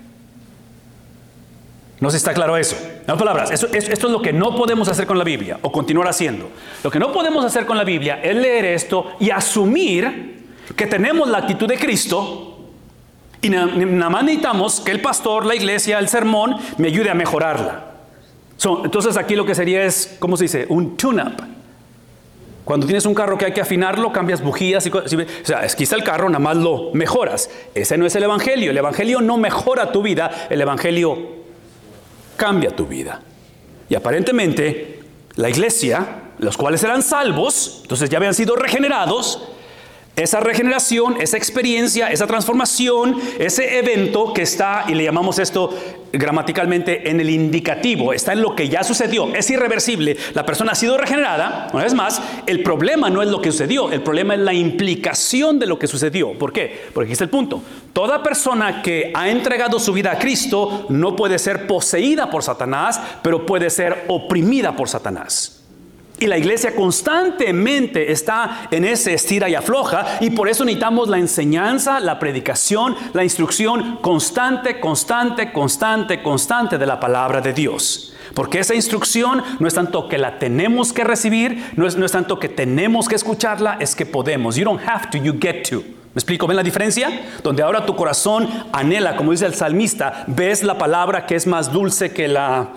No 1.99 2.11
si 2.11 2.17
está 2.17 2.35
claro 2.35 2.55
eso. 2.55 2.77
En 3.05 3.11
otras 3.11 3.19
palabras, 3.19 3.51
esto 3.51 3.67
es 3.71 4.03
lo 4.03 4.21
que 4.21 4.33
no 4.33 4.55
podemos 4.55 4.87
hacer 4.87 5.05
con 5.05 5.17
la 5.17 5.23
Biblia 5.23 5.59
o 5.61 5.71
continuar 5.71 6.07
haciendo. 6.07 6.49
Lo 6.83 6.89
que 6.89 6.97
no 6.97 7.11
podemos 7.11 7.45
hacer 7.45 7.67
con 7.67 7.77
la 7.77 7.83
Biblia 7.83 8.19
es 8.23 8.35
leer 8.35 8.65
esto 8.65 9.11
y 9.19 9.29
asumir 9.29 10.43
que 10.75 10.87
tenemos 10.87 11.29
la 11.29 11.37
actitud 11.39 11.67
de 11.67 11.77
Cristo 11.77 12.55
y 13.45 13.49
nada 13.51 14.09
más 14.09 14.23
necesitamos 14.23 14.81
que 14.81 14.91
el 14.91 15.01
pastor, 15.01 15.45
la 15.45 15.53
iglesia, 15.53 15.99
el 15.99 16.09
sermón 16.09 16.57
me 16.79 16.87
ayude 16.87 17.11
a 17.11 17.13
mejorarla. 17.13 17.91
entonces 18.83 19.17
aquí 19.17 19.35
lo 19.35 19.45
que 19.45 19.53
sería 19.53 19.83
es, 19.83 20.17
¿cómo 20.17 20.35
se 20.35 20.45
dice? 20.45 20.65
Un 20.67 20.97
tune-up. 20.97 21.43
Cuando 22.63 22.87
tienes 22.87 23.05
un 23.05 23.13
carro 23.13 23.37
que 23.37 23.45
hay 23.45 23.53
que 23.53 23.61
afinarlo, 23.61 24.11
cambias 24.11 24.41
bujías 24.41 24.87
y 24.87 24.89
cosas. 24.89 25.13
O 25.13 25.25
sea, 25.43 25.67
quizá 25.67 25.95
el 25.95 26.03
carro, 26.03 26.27
nada 26.27 26.39
más 26.39 26.57
lo 26.57 26.89
mejoras. 26.93 27.51
Ese 27.75 27.95
no 27.99 28.07
es 28.07 28.15
el 28.15 28.23
Evangelio. 28.23 28.71
El 28.71 28.77
Evangelio 28.79 29.21
no 29.21 29.37
mejora 29.37 29.91
tu 29.91 30.01
vida. 30.01 30.47
El 30.49 30.59
Evangelio 30.59 31.44
cambia 32.35 32.75
tu 32.75 32.85
vida. 32.85 33.21
Y 33.89 33.95
aparentemente 33.95 34.99
la 35.35 35.49
iglesia, 35.49 36.31
los 36.39 36.57
cuales 36.57 36.83
eran 36.83 37.01
salvos, 37.01 37.79
entonces 37.83 38.09
ya 38.09 38.17
habían 38.17 38.33
sido 38.33 38.55
regenerados, 38.55 39.49
esa 40.15 40.39
regeneración, 40.39 41.17
esa 41.19 41.37
experiencia, 41.37 42.09
esa 42.09 42.27
transformación, 42.27 43.19
ese 43.37 43.79
evento 43.79 44.33
que 44.33 44.43
está, 44.43 44.85
y 44.87 44.93
le 44.93 45.03
llamamos 45.03 45.39
esto 45.39 45.77
gramaticalmente 46.13 47.09
en 47.09 47.19
el 47.19 47.29
indicativo, 47.29 48.13
está 48.13 48.31
en 48.31 48.41
lo 48.41 48.55
que 48.55 48.69
ya 48.69 48.83
sucedió, 48.83 49.33
es 49.35 49.49
irreversible, 49.49 50.15
la 50.33 50.45
persona 50.45 50.71
ha 50.71 50.75
sido 50.75 50.97
regenerada, 50.97 51.67
una 51.73 51.83
vez 51.83 51.93
más, 51.93 52.21
el 52.45 52.63
problema 52.63 53.09
no 53.09 53.21
es 53.21 53.29
lo 53.29 53.41
que 53.41 53.51
sucedió, 53.51 53.91
el 53.91 54.01
problema 54.01 54.35
es 54.35 54.39
la 54.39 54.53
implicación 54.53 55.59
de 55.59 55.65
lo 55.65 55.77
que 55.77 55.87
sucedió. 55.87 56.37
¿Por 56.37 56.53
qué? 56.53 56.85
Porque 56.93 57.07
aquí 57.07 57.13
está 57.13 57.25
el 57.25 57.29
punto. 57.29 57.61
Toda 57.91 58.23
persona 58.23 58.81
que 58.81 59.11
ha 59.13 59.29
entregado 59.29 59.79
su 59.79 59.91
vida 59.91 60.11
a 60.11 60.19
Cristo 60.19 60.85
no 60.89 61.15
puede 61.15 61.39
ser 61.39 61.67
poseída 61.67 62.29
por 62.29 62.43
Satanás, 62.43 63.01
pero 63.21 63.45
puede 63.45 63.69
ser 63.69 64.05
oprimida 64.07 64.75
por 64.75 64.87
Satanás. 64.87 65.54
Y 66.17 66.27
la 66.27 66.37
iglesia 66.37 66.73
constantemente 66.75 68.11
está 68.11 68.67
en 68.71 68.85
ese 68.85 69.13
estira 69.13 69.49
y 69.49 69.55
afloja 69.55 70.17
y 70.21 70.29
por 70.29 70.47
eso 70.47 70.63
necesitamos 70.63 71.09
la 71.09 71.17
enseñanza, 71.17 71.99
la 71.99 72.19
predicación, 72.19 72.95
la 73.13 73.23
instrucción 73.23 73.97
constante, 74.01 74.79
constante, 74.79 75.51
constante, 75.51 76.23
constante 76.23 76.77
de 76.77 76.85
la 76.85 77.01
palabra 77.01 77.41
de 77.41 77.51
Dios. 77.51 78.13
Porque 78.33 78.59
esa 78.59 78.75
instrucción 78.75 79.43
no 79.59 79.67
es 79.67 79.73
tanto 79.73 80.07
que 80.07 80.17
la 80.17 80.39
tenemos 80.39 80.93
que 80.93 81.03
recibir, 81.03 81.71
no 81.75 81.85
es, 81.85 81.97
no 81.97 82.05
es 82.05 82.13
tanto 82.13 82.39
que 82.39 82.49
tenemos 82.49 83.09
que 83.09 83.15
escucharla, 83.15 83.77
es 83.79 83.93
que 83.93 84.05
podemos. 84.05 84.55
You 84.55 84.63
don't 84.63 84.81
have 84.87 85.09
to, 85.11 85.17
you 85.17 85.37
get 85.39 85.67
to. 85.69 85.77
¿Me 85.81 86.19
explico? 86.19 86.47
¿Ven 86.47 86.55
la 86.55 86.63
diferencia? 86.63 87.09
Donde 87.43 87.61
ahora 87.61 87.85
tu 87.85 87.93
corazón 87.95 88.47
anhela, 88.71 89.17
como 89.17 89.31
dice 89.31 89.45
el 89.45 89.53
salmista, 89.53 90.23
ves 90.27 90.63
la 90.63 90.77
palabra 90.77 91.25
que 91.25 91.35
es 91.35 91.45
más 91.45 91.73
dulce 91.73 92.13
que 92.13 92.29
la 92.29 92.69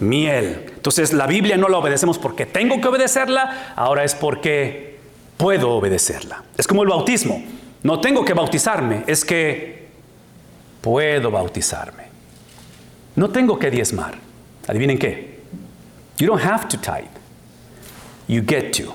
miel. 0.00 0.66
Entonces 0.74 1.12
la 1.12 1.26
Biblia 1.26 1.56
no 1.56 1.68
la 1.68 1.78
obedecemos 1.78 2.18
porque 2.18 2.46
tengo 2.46 2.80
que 2.80 2.88
obedecerla, 2.88 3.74
ahora 3.76 4.04
es 4.04 4.14
porque 4.14 4.98
puedo 5.36 5.70
obedecerla. 5.70 6.44
Es 6.56 6.66
como 6.66 6.82
el 6.82 6.88
bautismo. 6.88 7.42
No 7.82 8.00
tengo 8.00 8.24
que 8.24 8.34
bautizarme, 8.34 9.04
es 9.06 9.24
que 9.24 9.88
puedo 10.80 11.30
bautizarme. 11.30 12.04
No 13.16 13.30
tengo 13.30 13.58
que 13.58 13.70
diezmar. 13.70 14.14
Adivinen 14.66 14.98
qué. 14.98 15.40
You 16.18 16.26
don't 16.26 16.44
have 16.44 16.68
to 16.68 16.78
tithe. 16.78 17.10
You 18.28 18.42
get 18.46 18.72
to. 18.76 18.94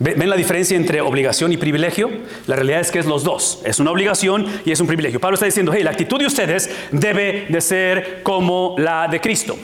¿Ven 0.00 0.28
la 0.28 0.36
diferencia 0.36 0.76
entre 0.76 1.00
obligación 1.00 1.52
y 1.52 1.56
privilegio? 1.56 2.10
La 2.48 2.56
realidad 2.56 2.80
es 2.80 2.90
que 2.90 2.98
es 2.98 3.06
los 3.06 3.22
dos. 3.22 3.62
Es 3.64 3.78
una 3.78 3.92
obligación 3.92 4.44
y 4.64 4.72
es 4.72 4.80
un 4.80 4.88
privilegio. 4.88 5.20
Pablo 5.20 5.34
está 5.34 5.46
diciendo, 5.46 5.72
hey, 5.72 5.84
la 5.84 5.92
actitud 5.92 6.18
de 6.18 6.26
ustedes 6.26 6.68
debe 6.90 7.46
de 7.48 7.60
ser 7.60 8.22
como 8.24 8.74
la 8.76 9.06
de 9.06 9.20
Cristo. 9.20 9.56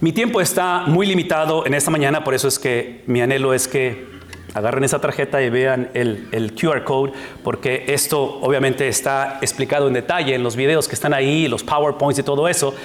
Mi 0.00 0.12
tiempo 0.12 0.40
está 0.40 0.84
muy 0.86 1.06
limitado 1.06 1.66
en 1.66 1.74
esta 1.74 1.90
mañana, 1.90 2.22
por 2.22 2.32
eso 2.32 2.46
es 2.46 2.60
que 2.60 3.02
mi 3.06 3.20
anhelo 3.20 3.52
es 3.52 3.66
que 3.66 4.06
agarren 4.54 4.84
esa 4.84 5.00
tarjeta 5.00 5.42
y 5.42 5.50
vean 5.50 5.90
el, 5.92 6.54
QR 6.54 6.84
code, 6.84 7.12
porque 7.42 7.84
esto 7.88 8.38
obviamente 8.40 8.86
está 8.86 9.38
explicado 9.40 9.88
en 9.88 9.94
detalle 9.94 10.36
en 10.36 10.44
los 10.44 10.54
videos 10.54 10.86
que 10.86 10.94
están 10.94 11.14
ahí, 11.14 11.48
los 11.48 11.64
PowerPoints 11.64 12.20
y 12.20 12.22
todo 12.22 12.46
eso. 12.46 12.76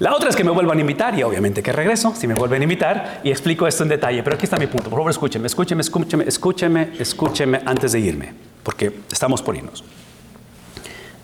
La 0.00 0.14
otra 0.14 0.28
es 0.28 0.36
que 0.36 0.44
me 0.44 0.50
vuelvan 0.50 0.76
a 0.76 0.80
invitar 0.82 1.18
y 1.18 1.22
obviamente 1.22 1.62
que 1.62 1.72
regreso 1.72 2.14
si 2.14 2.26
me 2.26 2.34
vuelven 2.34 2.60
a 2.60 2.64
invitar 2.64 3.20
y 3.24 3.30
explico 3.30 3.66
esto 3.66 3.82
en 3.84 3.88
detalle. 3.88 4.22
Pero 4.22 4.36
aquí 4.36 4.44
está 4.44 4.58
mi 4.58 4.66
punto. 4.66 4.90
Por 4.90 4.98
favor, 4.98 5.10
escúcheme, 5.10 5.46
escúcheme, 5.46 5.80
escúcheme, 5.80 6.24
escúcheme, 6.24 6.92
escúcheme 6.98 7.60
antes 7.64 7.92
de 7.92 8.00
irme, 8.00 8.34
porque 8.62 8.92
estamos 9.10 9.40
por 9.40 9.56
irnos. 9.56 9.82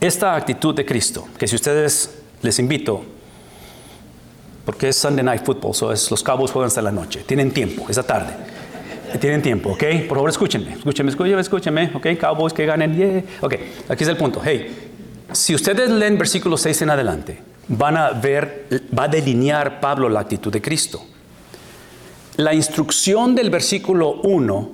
Esta 0.01 0.35
actitud 0.35 0.75
de 0.75 0.87
Cristo, 0.87 1.29
que 1.37 1.47
si 1.47 1.57
ustedes 1.57 2.23
les 2.41 2.59
invito 2.59 3.05
porque 4.71 4.91
es 4.91 4.97
Sunday 4.97 5.25
Night 5.25 5.45
Football, 5.45 5.75
so 5.75 5.93
es, 5.93 6.13
los 6.13 6.23
Cowboys 6.23 6.53
juegan 6.53 6.69
hasta 6.69 6.81
la 6.81 6.93
noche, 6.93 7.25
tienen 7.27 7.51
tiempo, 7.51 7.87
esa 7.89 8.05
tarde. 8.05 8.33
Tienen 9.21 9.43
tiempo, 9.43 9.71
¿ok? 9.71 9.83
Por 10.07 10.19
favor, 10.19 10.31
escúchenme, 10.31 10.75
escúchenme, 10.75 11.11
escúchenme, 11.11 11.41
escúchenme, 11.41 11.91
¿ok? 11.93 12.07
Cowboys 12.21 12.53
que 12.53 12.65
ganen, 12.67 12.95
yeah. 12.95 13.25
Ok, 13.41 13.55
aquí 13.89 14.05
es 14.05 14.09
el 14.09 14.17
punto. 14.17 14.41
Hey, 14.45 14.93
si 15.33 15.57
ustedes 15.57 15.91
leen 15.91 16.17
versículo 16.17 16.57
6 16.57 16.83
en 16.83 16.91
adelante, 16.91 17.43
van 17.67 17.97
a 17.97 18.11
ver, 18.11 18.69
va 18.97 19.05
a 19.05 19.09
delinear 19.09 19.81
Pablo 19.81 20.09
la 20.09 20.21
actitud 20.21 20.53
de 20.53 20.63
Cristo. 20.63 21.03
La 22.37 22.55
instrucción 22.55 23.35
del 23.35 23.51
versículo 23.51 24.21
1 24.23 24.71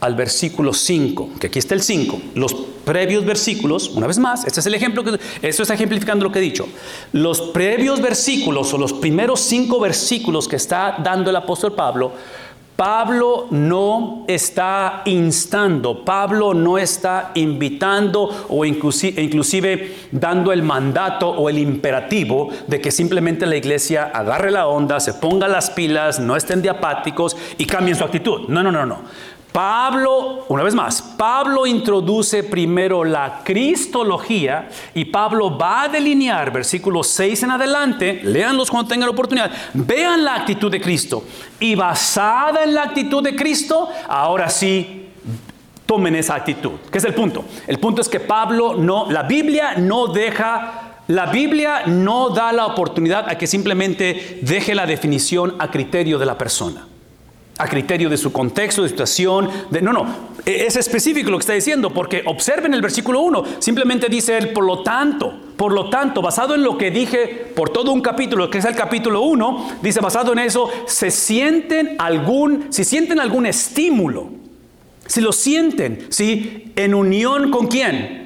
al 0.00 0.14
versículo 0.14 0.72
5, 0.72 1.32
que 1.38 1.48
aquí 1.48 1.58
está 1.58 1.74
el 1.74 1.82
5, 1.82 2.18
los 2.36 2.56
previos 2.84 3.24
versículos, 3.24 3.88
una 3.90 4.06
vez 4.06 4.18
más, 4.18 4.44
este 4.46 4.60
es 4.60 4.66
el 4.66 4.74
ejemplo, 4.74 5.02
que, 5.02 5.18
esto 5.42 5.62
está 5.62 5.74
ejemplificando 5.74 6.24
lo 6.24 6.32
que 6.32 6.38
he 6.38 6.42
dicho, 6.42 6.68
los 7.12 7.40
previos 7.40 8.00
versículos 8.00 8.72
o 8.72 8.78
los 8.78 8.92
primeros 8.92 9.40
cinco 9.40 9.80
versículos 9.80 10.48
que 10.48 10.56
está 10.56 10.96
dando 11.02 11.30
el 11.30 11.36
apóstol 11.36 11.72
Pablo, 11.72 12.12
Pablo 12.76 13.46
no 13.50 14.24
está 14.26 15.02
instando, 15.04 16.04
Pablo 16.04 16.54
no 16.54 16.76
está 16.76 17.30
invitando 17.34 18.46
o 18.48 18.64
inclusive, 18.64 19.22
inclusive, 19.22 19.94
dando 20.10 20.52
el 20.52 20.64
mandato 20.64 21.28
o 21.28 21.48
el 21.48 21.58
imperativo 21.58 22.48
de 22.66 22.80
que 22.80 22.90
simplemente 22.90 23.46
la 23.46 23.54
iglesia 23.54 24.10
agarre 24.12 24.50
la 24.50 24.66
onda, 24.66 24.98
se 24.98 25.14
ponga 25.14 25.46
las 25.46 25.70
pilas, 25.70 26.18
no 26.18 26.34
estén 26.34 26.62
diapáticos 26.62 27.36
y 27.58 27.64
cambien 27.64 27.96
su 27.96 28.02
actitud. 28.02 28.48
No, 28.48 28.64
no, 28.64 28.72
no, 28.72 28.84
no. 28.84 29.02
Pablo, 29.54 30.46
una 30.48 30.64
vez 30.64 30.74
más, 30.74 31.00
Pablo 31.00 31.64
introduce 31.64 32.42
primero 32.42 33.04
la 33.04 33.42
cristología 33.44 34.68
y 34.94 35.04
Pablo 35.04 35.56
va 35.56 35.82
a 35.82 35.88
delinear 35.88 36.52
versículos 36.52 37.06
6 37.10 37.44
en 37.44 37.52
adelante, 37.52 38.20
leanlos 38.24 38.68
cuando 38.68 38.88
tengan 38.88 39.06
la 39.06 39.12
oportunidad, 39.12 39.52
vean 39.74 40.24
la 40.24 40.34
actitud 40.34 40.72
de 40.72 40.80
Cristo 40.80 41.22
y 41.60 41.76
basada 41.76 42.64
en 42.64 42.74
la 42.74 42.82
actitud 42.82 43.22
de 43.22 43.36
Cristo, 43.36 43.90
ahora 44.08 44.50
sí 44.50 45.10
tomen 45.86 46.16
esa 46.16 46.34
actitud. 46.34 46.72
¿Qué 46.90 46.98
es 46.98 47.04
el 47.04 47.14
punto? 47.14 47.44
El 47.68 47.78
punto 47.78 48.02
es 48.02 48.08
que 48.08 48.18
Pablo 48.18 48.74
no, 48.74 49.08
la 49.08 49.22
Biblia 49.22 49.76
no 49.76 50.08
deja 50.08 50.96
la 51.06 51.26
Biblia 51.26 51.82
no 51.86 52.30
da 52.30 52.50
la 52.50 52.66
oportunidad 52.66 53.28
a 53.28 53.38
que 53.38 53.46
simplemente 53.46 54.40
deje 54.42 54.74
la 54.74 54.84
definición 54.84 55.54
a 55.60 55.70
criterio 55.70 56.18
de 56.18 56.26
la 56.26 56.36
persona 56.36 56.88
a 57.58 57.68
criterio 57.68 58.08
de 58.08 58.16
su 58.16 58.32
contexto, 58.32 58.82
de 58.82 58.88
situación. 58.88 59.48
De, 59.70 59.80
no, 59.80 59.92
no, 59.92 60.06
e, 60.44 60.66
es 60.66 60.76
específico 60.76 61.30
lo 61.30 61.38
que 61.38 61.42
está 61.42 61.52
diciendo, 61.52 61.90
porque 61.90 62.22
observen 62.26 62.74
el 62.74 62.82
versículo 62.82 63.20
1, 63.20 63.44
simplemente 63.58 64.08
dice 64.08 64.36
él, 64.36 64.52
por 64.52 64.64
lo 64.64 64.82
tanto, 64.82 65.40
Por 65.56 65.72
lo 65.72 65.88
tanto, 65.88 66.20
basado 66.20 66.56
en 66.56 66.64
lo 66.64 66.76
que 66.76 66.90
dije 66.90 67.52
por 67.54 67.70
todo 67.70 67.92
un 67.92 68.00
capítulo, 68.00 68.50
que 68.50 68.58
es 68.58 68.64
el 68.64 68.74
capítulo 68.74 69.22
1, 69.22 69.78
dice, 69.82 70.00
basado 70.00 70.32
en 70.32 70.40
eso, 70.40 70.68
se 70.86 71.12
sienten 71.12 71.94
algún, 71.98 72.66
si 72.70 72.82
sienten 72.82 73.20
algún 73.20 73.46
estímulo, 73.46 74.30
si 75.06 75.20
lo 75.20 75.32
sienten, 75.32 76.06
¿sí? 76.08 76.72
¿En 76.74 76.92
unión 76.92 77.52
con 77.52 77.68
quién? 77.68 78.23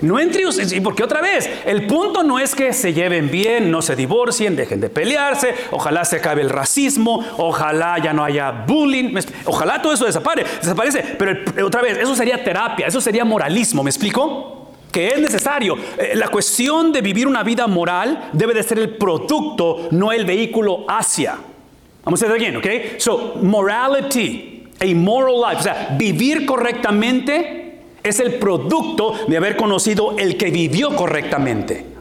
No 0.00 0.18
entre 0.18 0.46
ustedes, 0.46 0.80
porque 0.80 1.04
otra 1.04 1.20
vez, 1.20 1.48
el 1.66 1.86
punto 1.86 2.22
no 2.22 2.38
es 2.38 2.54
que 2.54 2.72
se 2.72 2.92
lleven 2.92 3.30
bien, 3.30 3.70
no 3.70 3.82
se 3.82 3.94
divorcien, 3.94 4.56
dejen 4.56 4.80
de 4.80 4.88
pelearse, 4.88 5.54
ojalá 5.70 6.04
se 6.04 6.16
acabe 6.16 6.40
el 6.42 6.50
racismo, 6.50 7.24
ojalá 7.36 7.98
ya 7.98 8.12
no 8.12 8.24
haya 8.24 8.50
bullying, 8.50 9.14
ojalá 9.44 9.82
todo 9.82 9.92
eso 9.92 10.06
desaparezca, 10.06 10.58
desaparece, 10.60 11.16
pero 11.18 11.66
otra 11.66 11.82
vez, 11.82 11.98
eso 11.98 12.16
sería 12.16 12.42
terapia, 12.42 12.86
eso 12.86 13.00
sería 13.00 13.24
moralismo, 13.24 13.82
¿me 13.82 13.90
explico? 13.90 14.58
que 14.90 15.08
es 15.08 15.18
necesario. 15.18 15.74
Eh, 15.96 16.12
la 16.14 16.28
cuestión 16.28 16.92
de 16.92 17.00
vivir 17.00 17.26
una 17.26 17.42
vida 17.42 17.66
moral 17.66 18.28
debe 18.34 18.52
de 18.52 18.62
ser 18.62 18.78
el 18.78 18.90
producto, 18.96 19.88
no 19.90 20.12
el 20.12 20.26
vehículo 20.26 20.84
hacia. 20.86 21.38
Vamos 22.04 22.22
a 22.22 22.26
hacer 22.26 22.38
bien, 22.38 22.56
¿ok? 22.58 22.66
So, 22.98 23.36
morality, 23.40 24.68
a 24.78 24.94
moral 24.94 25.40
life, 25.48 25.60
o 25.60 25.62
sea, 25.62 25.96
vivir 25.98 26.44
correctamente 26.44 27.71
es 28.02 28.20
el 28.20 28.34
producto 28.34 29.14
de 29.28 29.36
haber 29.36 29.56
conocido 29.56 30.16
el 30.18 30.36
que 30.36 30.50
vivió 30.50 30.94
correctamente. 30.94 31.92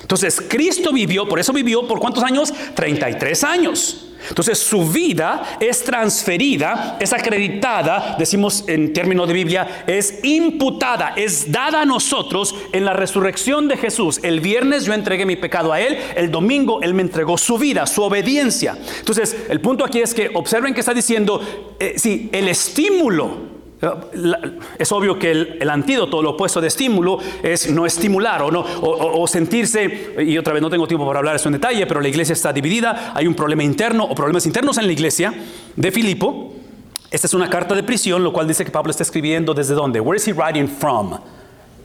Entonces, 0.00 0.42
Cristo 0.46 0.92
vivió, 0.92 1.28
por 1.28 1.38
eso 1.38 1.52
vivió 1.52 1.86
por 1.86 1.98
cuántos 1.98 2.22
años? 2.22 2.52
33 2.74 3.44
años. 3.44 4.08
Entonces, 4.28 4.58
su 4.58 4.88
vida 4.88 5.56
es 5.58 5.82
transferida, 5.82 6.96
es 7.00 7.12
acreditada, 7.12 8.16
decimos 8.18 8.64
en 8.68 8.92
términos 8.92 9.26
de 9.26 9.34
Biblia, 9.34 9.84
es 9.86 10.20
imputada, 10.22 11.14
es 11.16 11.50
dada 11.50 11.82
a 11.82 11.84
nosotros 11.84 12.54
en 12.72 12.84
la 12.84 12.92
resurrección 12.92 13.68
de 13.68 13.76
Jesús. 13.76 14.20
El 14.22 14.40
viernes 14.40 14.84
yo 14.84 14.92
entregué 14.92 15.26
mi 15.26 15.36
pecado 15.36 15.72
a 15.72 15.80
Él, 15.80 15.98
el 16.14 16.30
domingo 16.30 16.82
Él 16.82 16.94
me 16.94 17.02
entregó 17.02 17.36
su 17.36 17.58
vida, 17.58 17.86
su 17.86 18.02
obediencia. 18.02 18.76
Entonces, 18.98 19.36
el 19.48 19.60
punto 19.60 19.84
aquí 19.84 20.00
es 20.00 20.14
que 20.14 20.30
observen 20.34 20.74
que 20.74 20.80
está 20.80 20.94
diciendo, 20.94 21.40
eh, 21.80 21.94
si 21.96 22.30
el 22.32 22.48
estímulo 22.48 23.51
es 24.78 24.92
obvio 24.92 25.18
que 25.18 25.30
el, 25.30 25.68
antídoto, 25.68 26.22
lo 26.22 26.30
opuesto 26.30 26.60
de 26.60 26.68
estímulo, 26.68 27.18
es 27.42 27.68
no 27.70 27.84
estimular 27.84 28.42
o, 28.42 28.50
no, 28.50 28.64
o, 28.80 29.26
sentirse, 29.26 30.14
y 30.24 30.38
otra 30.38 30.52
vez 30.52 30.62
no 30.62 30.70
tengo 30.70 30.86
tiempo 30.86 31.04
para 31.06 31.18
hablar 31.18 31.36
eso 31.36 31.48
en 31.48 31.54
detalle, 31.54 31.84
pero 31.86 32.00
la 32.00 32.08
iglesia 32.08 32.32
está 32.32 32.52
dividida, 32.52 33.12
hay 33.14 33.26
un 33.26 33.34
problema 33.34 33.64
interno 33.64 34.04
o 34.04 34.14
problemas 34.14 34.46
internos 34.46 34.78
en 34.78 34.86
la 34.86 34.92
iglesia 34.92 35.34
de 35.74 35.90
Filipo. 35.90 36.54
Esta 37.10 37.26
es 37.26 37.34
una 37.34 37.50
carta 37.50 37.74
de 37.74 37.82
prisión, 37.82 38.22
lo 38.22 38.32
cual 38.32 38.46
dice 38.46 38.64
que 38.64 38.70
Pablo 38.70 38.90
está 38.90 39.02
escribiendo 39.02 39.52
desde 39.52 39.74
dónde. 39.74 40.00
Where 40.00 40.16
is 40.16 40.26
he 40.26 40.32
writing 40.32 40.68
from? 40.68 41.18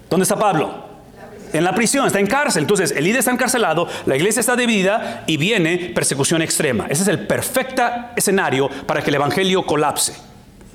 ¿Dónde 0.09 0.23
está 0.23 0.37
Pablo? 0.37 0.85
En 1.51 1.63
la 1.63 1.73
prisión, 1.73 2.05
está 2.05 2.19
en 2.19 2.27
cárcel. 2.27 2.61
Entonces, 2.61 2.91
el 2.91 3.03
líder 3.03 3.19
está 3.19 3.31
encarcelado, 3.31 3.87
la 4.05 4.15
iglesia 4.15 4.39
está 4.39 4.55
dividida 4.55 5.23
y 5.25 5.37
viene 5.37 5.91
persecución 5.95 6.41
extrema. 6.41 6.85
Ese 6.89 7.01
es 7.01 7.07
el 7.07 7.25
perfecto 7.25 7.83
escenario 8.15 8.69
para 8.85 9.01
que 9.01 9.09
el 9.09 9.15
evangelio 9.15 9.65
colapse. 9.65 10.27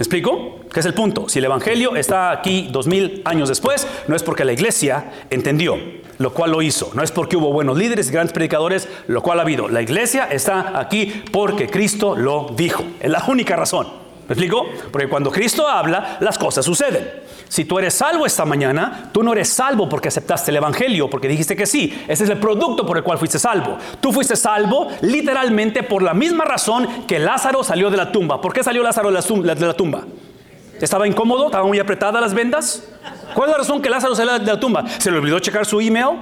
¿Me 0.02 0.04
explico? 0.04 0.58
¿Qué 0.72 0.80
es 0.80 0.86
el 0.86 0.94
punto? 0.94 1.28
Si 1.28 1.38
el 1.38 1.44
Evangelio 1.44 1.94
está 1.94 2.32
aquí 2.32 2.68
dos 2.72 2.88
mil 2.88 3.22
años 3.24 3.48
después, 3.48 3.86
no 4.08 4.16
es 4.16 4.24
porque 4.24 4.44
la 4.44 4.52
iglesia 4.52 5.12
entendió, 5.30 5.78
lo 6.18 6.34
cual 6.34 6.50
lo 6.50 6.60
hizo. 6.60 6.90
No 6.94 7.04
es 7.04 7.12
porque 7.12 7.36
hubo 7.36 7.52
buenos 7.52 7.78
líderes 7.78 8.08
y 8.08 8.12
grandes 8.12 8.32
predicadores, 8.32 8.88
lo 9.06 9.22
cual 9.22 9.38
ha 9.38 9.42
habido. 9.42 9.68
La 9.68 9.80
iglesia 9.80 10.26
está 10.28 10.76
aquí 10.76 11.22
porque 11.30 11.68
Cristo 11.68 12.16
lo 12.16 12.52
dijo. 12.56 12.82
Es 12.98 13.12
la 13.12 13.22
única 13.28 13.54
razón. 13.54 14.01
¿Me 14.28 14.34
explico? 14.34 14.66
Porque 14.90 15.08
cuando 15.08 15.30
Cristo 15.30 15.68
habla, 15.68 16.18
las 16.20 16.38
cosas 16.38 16.64
suceden. 16.64 17.22
Si 17.48 17.66
tú 17.66 17.78
eres 17.78 17.92
salvo 17.92 18.24
esta 18.24 18.46
mañana, 18.46 19.10
tú 19.12 19.22
no 19.22 19.32
eres 19.32 19.50
salvo 19.50 19.86
porque 19.86 20.08
aceptaste 20.08 20.50
el 20.50 20.56
Evangelio, 20.56 21.10
porque 21.10 21.28
dijiste 21.28 21.54
que 21.54 21.66
sí. 21.66 22.04
Ese 22.08 22.24
es 22.24 22.30
el 22.30 22.38
producto 22.38 22.86
por 22.86 22.96
el 22.96 23.02
cual 23.02 23.18
fuiste 23.18 23.38
salvo. 23.38 23.76
Tú 24.00 24.10
fuiste 24.10 24.36
salvo 24.36 24.88
literalmente 25.02 25.82
por 25.82 26.02
la 26.02 26.14
misma 26.14 26.44
razón 26.44 27.04
que 27.06 27.18
Lázaro 27.18 27.62
salió 27.62 27.90
de 27.90 27.98
la 27.98 28.10
tumba. 28.10 28.40
¿Por 28.40 28.54
qué 28.54 28.62
salió 28.62 28.82
Lázaro 28.82 29.10
de 29.10 29.66
la 29.66 29.74
tumba? 29.74 30.04
¿Estaba 30.80 31.06
incómodo? 31.06 31.46
¿Estaban 31.46 31.66
muy 31.66 31.78
apretadas 31.78 32.22
las 32.22 32.32
vendas? 32.32 32.84
¿Cuál 33.34 33.50
es 33.50 33.52
la 33.52 33.58
razón 33.58 33.82
que 33.82 33.90
Lázaro 33.90 34.14
salió 34.14 34.38
de 34.38 34.46
la 34.46 34.58
tumba? 34.58 34.84
¿Se 34.98 35.10
le 35.10 35.18
olvidó 35.18 35.38
checar 35.38 35.66
su 35.66 35.78
email? 35.80 36.20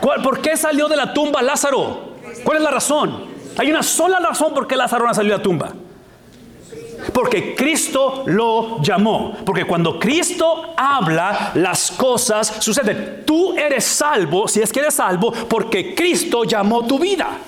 ¿Por 0.00 0.40
qué 0.40 0.56
salió 0.56 0.86
de 0.86 0.96
la 0.96 1.12
tumba 1.12 1.42
Lázaro? 1.42 2.14
¿Cuál 2.44 2.58
es 2.58 2.62
la 2.62 2.70
razón? 2.70 3.24
Hay 3.58 3.68
una 3.68 3.82
sola 3.82 4.20
razón 4.20 4.54
por 4.54 4.68
qué 4.68 4.76
Lázaro 4.76 5.06
no 5.06 5.12
salió 5.12 5.32
de 5.32 5.38
la 5.38 5.42
tumba. 5.42 5.72
Porque 7.16 7.54
Cristo 7.54 8.24
lo 8.26 8.82
llamó. 8.82 9.38
Porque 9.42 9.64
cuando 9.64 9.98
Cristo 9.98 10.74
habla, 10.76 11.52
las 11.54 11.92
cosas 11.92 12.56
suceden. 12.58 13.22
Tú 13.24 13.56
eres 13.56 13.84
salvo, 13.84 14.46
si 14.46 14.60
es 14.60 14.70
que 14.70 14.80
eres 14.80 14.96
salvo, 14.96 15.32
porque 15.32 15.94
Cristo 15.94 16.44
llamó 16.44 16.86
tu 16.86 16.98
vida. 16.98 17.38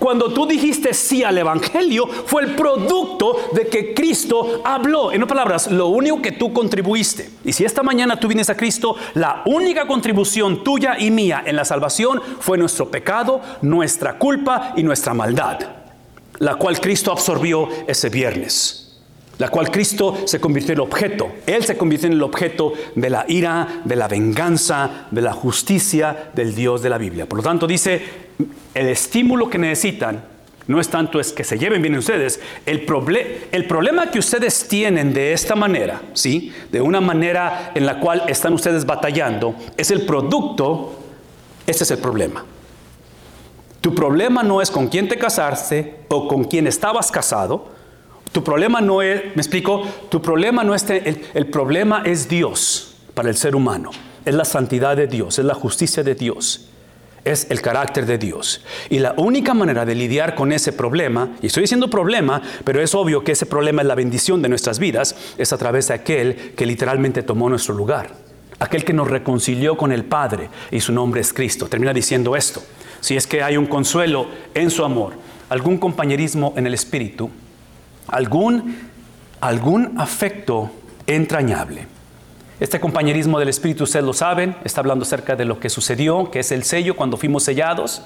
Cuando 0.00 0.32
tú 0.32 0.44
dijiste 0.44 0.92
sí 0.92 1.22
al 1.22 1.38
Evangelio, 1.38 2.08
fue 2.08 2.42
el 2.42 2.56
producto 2.56 3.50
de 3.52 3.68
que 3.68 3.94
Cristo 3.94 4.62
habló. 4.64 5.12
En 5.12 5.22
otras 5.22 5.36
palabras, 5.36 5.70
lo 5.70 5.86
único 5.86 6.20
que 6.20 6.32
tú 6.32 6.52
contribuiste. 6.52 7.30
Y 7.44 7.52
si 7.52 7.64
esta 7.64 7.84
mañana 7.84 8.18
tú 8.18 8.26
vienes 8.26 8.50
a 8.50 8.56
Cristo, 8.56 8.96
la 9.14 9.42
única 9.46 9.86
contribución 9.86 10.64
tuya 10.64 10.98
y 10.98 11.12
mía 11.12 11.44
en 11.46 11.54
la 11.54 11.64
salvación 11.64 12.20
fue 12.40 12.58
nuestro 12.58 12.90
pecado, 12.90 13.40
nuestra 13.62 14.18
culpa 14.18 14.72
y 14.76 14.82
nuestra 14.82 15.14
maldad, 15.14 15.60
la 16.40 16.56
cual 16.56 16.80
Cristo 16.80 17.12
absorbió 17.12 17.68
ese 17.86 18.08
viernes 18.08 18.82
la 19.38 19.48
cual 19.48 19.70
Cristo 19.70 20.16
se 20.24 20.40
convirtió 20.40 20.72
en 20.72 20.78
el 20.78 20.84
objeto. 20.84 21.30
Él 21.46 21.64
se 21.64 21.76
convirtió 21.76 22.06
en 22.06 22.14
el 22.14 22.22
objeto 22.22 22.72
de 22.94 23.10
la 23.10 23.24
ira, 23.28 23.82
de 23.84 23.96
la 23.96 24.08
venganza, 24.08 25.06
de 25.10 25.22
la 25.22 25.32
justicia 25.32 26.30
del 26.34 26.54
Dios 26.54 26.82
de 26.82 26.90
la 26.90 26.98
Biblia. 26.98 27.26
Por 27.26 27.38
lo 27.38 27.42
tanto, 27.42 27.66
dice, 27.66 28.02
el 28.74 28.88
estímulo 28.88 29.50
que 29.50 29.58
necesitan 29.58 30.36
no 30.66 30.80
es 30.80 30.88
tanto 30.88 31.20
es 31.20 31.32
que 31.32 31.44
se 31.44 31.58
lleven 31.58 31.80
bien 31.80 31.96
ustedes, 31.96 32.40
el, 32.64 32.86
el 33.52 33.66
problema 33.66 34.10
que 34.10 34.18
ustedes 34.18 34.66
tienen 34.66 35.12
de 35.12 35.32
esta 35.32 35.54
manera, 35.54 36.02
¿sí? 36.12 36.52
De 36.72 36.80
una 36.80 37.00
manera 37.00 37.70
en 37.74 37.86
la 37.86 38.00
cual 38.00 38.24
están 38.26 38.52
ustedes 38.52 38.84
batallando, 38.84 39.54
es 39.76 39.92
el 39.92 40.04
producto, 40.04 40.98
ese 41.66 41.84
es 41.84 41.90
el 41.92 41.98
problema. 41.98 42.44
Tu 43.80 43.94
problema 43.94 44.42
no 44.42 44.60
es 44.60 44.72
con 44.72 44.88
quién 44.88 45.06
te 45.06 45.16
casaste 45.16 46.00
o 46.08 46.26
con 46.26 46.42
quién 46.42 46.66
estabas 46.66 47.12
casado, 47.12 47.75
tu 48.36 48.44
problema 48.44 48.82
no 48.82 49.00
es, 49.00 49.34
me 49.34 49.40
explico, 49.40 49.80
tu 50.10 50.20
problema 50.20 50.62
no 50.62 50.74
es, 50.74 50.90
el, 50.90 51.24
el 51.32 51.46
problema 51.46 52.02
es 52.04 52.28
Dios 52.28 52.94
para 53.14 53.30
el 53.30 53.34
ser 53.34 53.56
humano. 53.56 53.90
Es 54.26 54.34
la 54.34 54.44
santidad 54.44 54.94
de 54.94 55.06
Dios, 55.06 55.38
es 55.38 55.44
la 55.46 55.54
justicia 55.54 56.02
de 56.02 56.14
Dios 56.14 56.68
es 57.24 57.46
el 57.50 57.62
carácter 57.62 58.04
de 58.04 58.18
Dios. 58.18 58.62
Y 58.90 58.98
la 58.98 59.14
única 59.16 59.54
manera 59.54 59.86
de 59.86 59.94
lidiar 59.94 60.34
con 60.34 60.52
ese 60.52 60.72
problema, 60.74 61.30
y 61.40 61.46
estoy 61.46 61.62
diciendo 61.62 61.88
problema, 61.88 62.42
pero 62.62 62.82
es 62.82 62.94
obvio 62.94 63.24
que 63.24 63.32
ese 63.32 63.46
problema 63.46 63.80
es 63.80 63.88
la 63.88 63.94
bendición 63.94 64.42
de 64.42 64.50
nuestras 64.50 64.78
vidas, 64.78 65.16
es 65.38 65.52
a 65.54 65.58
través 65.58 65.88
de 65.88 65.94
aquel 65.94 66.52
que 66.54 66.66
literalmente 66.66 67.22
tomó 67.22 67.48
nuestro 67.48 67.74
lugar. 67.74 68.10
Aquel 68.58 68.84
que 68.84 68.92
nos 68.92 69.08
reconcilió 69.08 69.78
con 69.78 69.92
el 69.92 70.04
Padre 70.04 70.50
y 70.70 70.80
su 70.80 70.92
nombre 70.92 71.22
es 71.22 71.32
Cristo. 71.32 71.68
Termina 71.68 71.94
diciendo 71.94 72.36
esto. 72.36 72.62
Si 73.00 73.16
es 73.16 73.26
que 73.26 73.42
hay 73.42 73.56
un 73.56 73.66
consuelo 73.66 74.26
en 74.52 74.70
su 74.70 74.84
amor, 74.84 75.14
algún 75.48 75.78
compañerismo 75.78 76.52
en 76.56 76.66
el 76.66 76.74
Espíritu, 76.74 77.30
algún, 78.08 78.76
algún 79.40 79.98
afecto 79.98 80.70
entrañable. 81.06 81.86
Este 82.58 82.80
compañerismo 82.80 83.38
del 83.38 83.48
Espíritu, 83.48 83.84
ustedes 83.84 84.04
lo 84.04 84.14
saben, 84.14 84.56
está 84.64 84.80
hablando 84.80 85.04
acerca 85.04 85.36
de 85.36 85.44
lo 85.44 85.60
que 85.60 85.68
sucedió, 85.68 86.30
que 86.30 86.40
es 86.40 86.52
el 86.52 86.62
sello 86.62 86.96
cuando 86.96 87.16
fuimos 87.16 87.42
sellados, 87.42 88.02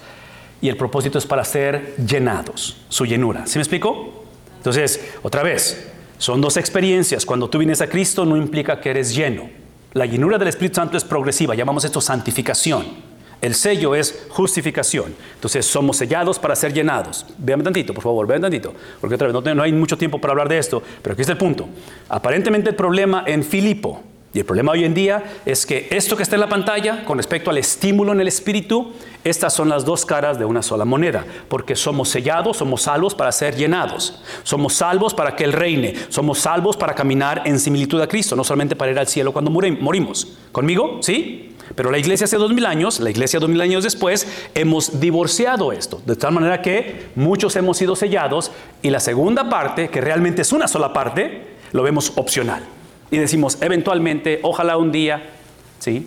y 0.61 0.69
el 0.69 0.77
propósito 0.77 1.19
es 1.19 1.27
para 1.27 1.45
ser 1.45 1.95
llenados, 1.97 2.77
su 2.89 3.07
llenura. 3.07 3.47
¿Sí 3.47 3.59
me 3.59 3.63
explico? 3.63 4.25
Entonces, 4.57 5.13
otra 5.23 5.43
vez, 5.43 5.91
son 6.19 6.41
dos 6.41 6.57
experiencias. 6.57 7.25
Cuando 7.25 7.49
tú 7.49 7.59
vienes 7.59 7.81
a 7.81 7.89
Cristo 7.89 8.27
no 8.27 8.37
implica 8.37 8.81
que 8.81 8.91
eres 8.91 9.15
lleno. 9.15 9.49
La 9.93 10.05
llenura 10.05 10.37
del 10.37 10.49
Espíritu 10.49 10.77
Santo 10.77 10.97
es 10.97 11.05
progresiva, 11.05 11.55
llamamos 11.55 11.85
esto 11.85 12.01
santificación. 12.01 13.10
El 13.41 13.55
sello 13.55 13.95
es 13.95 14.27
justificación. 14.29 15.15
Entonces 15.35 15.65
somos 15.65 15.97
sellados 15.97 16.39
para 16.39 16.55
ser 16.55 16.73
llenados. 16.73 17.27
Vean 17.39 17.63
tantito, 17.63 17.95
por 17.95 18.03
favor, 18.03 18.27
vean 18.27 18.43
tantito. 18.43 18.75
Porque 19.01 19.15
otra 19.15 19.29
vez 19.29 19.55
no, 19.55 19.63
hay 19.63 19.73
mucho 19.73 19.97
tiempo 19.97 20.21
para 20.21 20.33
hablar 20.33 20.49
de 20.49 20.59
esto, 20.59 20.83
pero 21.03 21.15
aquí 21.15 21.23
está 21.23 21.33
el 21.33 21.39
punto. 21.39 21.69
Aparentemente 22.09 22.71
el 22.71 22.77
problema 22.77 23.25
en 23.27 23.43
Filipo 23.43 24.03
y 24.33 24.39
el 24.39 24.45
problema 24.45 24.73
hoy 24.73 24.85
en 24.85 24.95
día 24.95 25.25
es 25.45 25.67
que 25.67 25.89
esto 25.91 26.17
que 26.17 26.23
está 26.23 26.37
en 26.37 26.41
la 26.41 26.49
pantalla, 26.49 27.05
con 27.05 27.19
respecto 27.19 27.51
al 27.51 27.59
estímulo 27.59 28.13
en 28.13 28.21
el 28.21 28.29
espíritu, 28.29 28.93
estas 29.25 29.53
son 29.53 29.69
las 29.69 29.85
dos 29.85 30.07
caras 30.07 30.39
de 30.39 30.45
una 30.45 30.63
sola 30.63 30.85
moneda, 30.85 31.25
porque 31.49 31.75
somos 31.75 32.11
sellados, 32.11 32.59
somos 32.59 32.83
salvos 32.83 33.17
para 33.17 33.33
ser 33.33 33.57
llenados, 33.57 34.23
somos 34.45 34.75
salvos 34.75 35.15
para 35.15 35.35
que 35.35 35.43
Él 35.43 35.53
reine, 35.53 35.95
somos 36.11 36.39
salvos 36.39 36.77
para 36.77 36.95
caminar 36.95 37.43
en 37.45 37.59
similitud 37.59 38.01
a 38.01 38.07
Cristo, 38.07 38.37
no 38.37 38.45
solamente 38.45 38.77
para 38.77 38.93
ir 38.93 38.99
al 39.01 39.09
cielo 39.09 39.33
cuando 39.33 39.51
morimos. 39.51 40.29
¿Conmigo? 40.53 41.01
¿Sí? 41.03 41.57
Pero 41.75 41.91
la 41.91 41.99
iglesia 41.99 42.27
hace 42.27 42.37
dos 42.37 42.53
mil 42.53 42.67
años, 42.67 43.01
la 43.01 43.11
iglesia 43.11 43.41
dos 43.41 43.49
mil 43.51 43.61
años 43.61 43.83
después, 43.83 44.29
hemos 44.55 45.01
divorciado 45.01 45.73
esto. 45.73 46.01
De 46.07 46.15
tal 46.15 46.33
manera 46.33 46.63
que 46.63 47.09
muchos 47.17 47.57
hemos 47.57 47.79
sido 47.79 47.97
sellados 47.97 48.53
y 48.81 48.91
la 48.91 49.01
segunda 49.01 49.49
parte, 49.49 49.89
que 49.89 50.01
realmente 50.01 50.43
es 50.43 50.53
una 50.53 50.69
sola 50.69 50.93
parte, 50.93 51.57
lo 51.73 51.83
vemos 51.83 52.13
opcional. 52.15 52.63
Y 53.11 53.19
decimos, 53.19 53.59
eventualmente, 53.61 54.41
ojalá 54.43 54.77
un 54.77 54.93
día, 54.93 55.31
¿sí? 55.79 56.07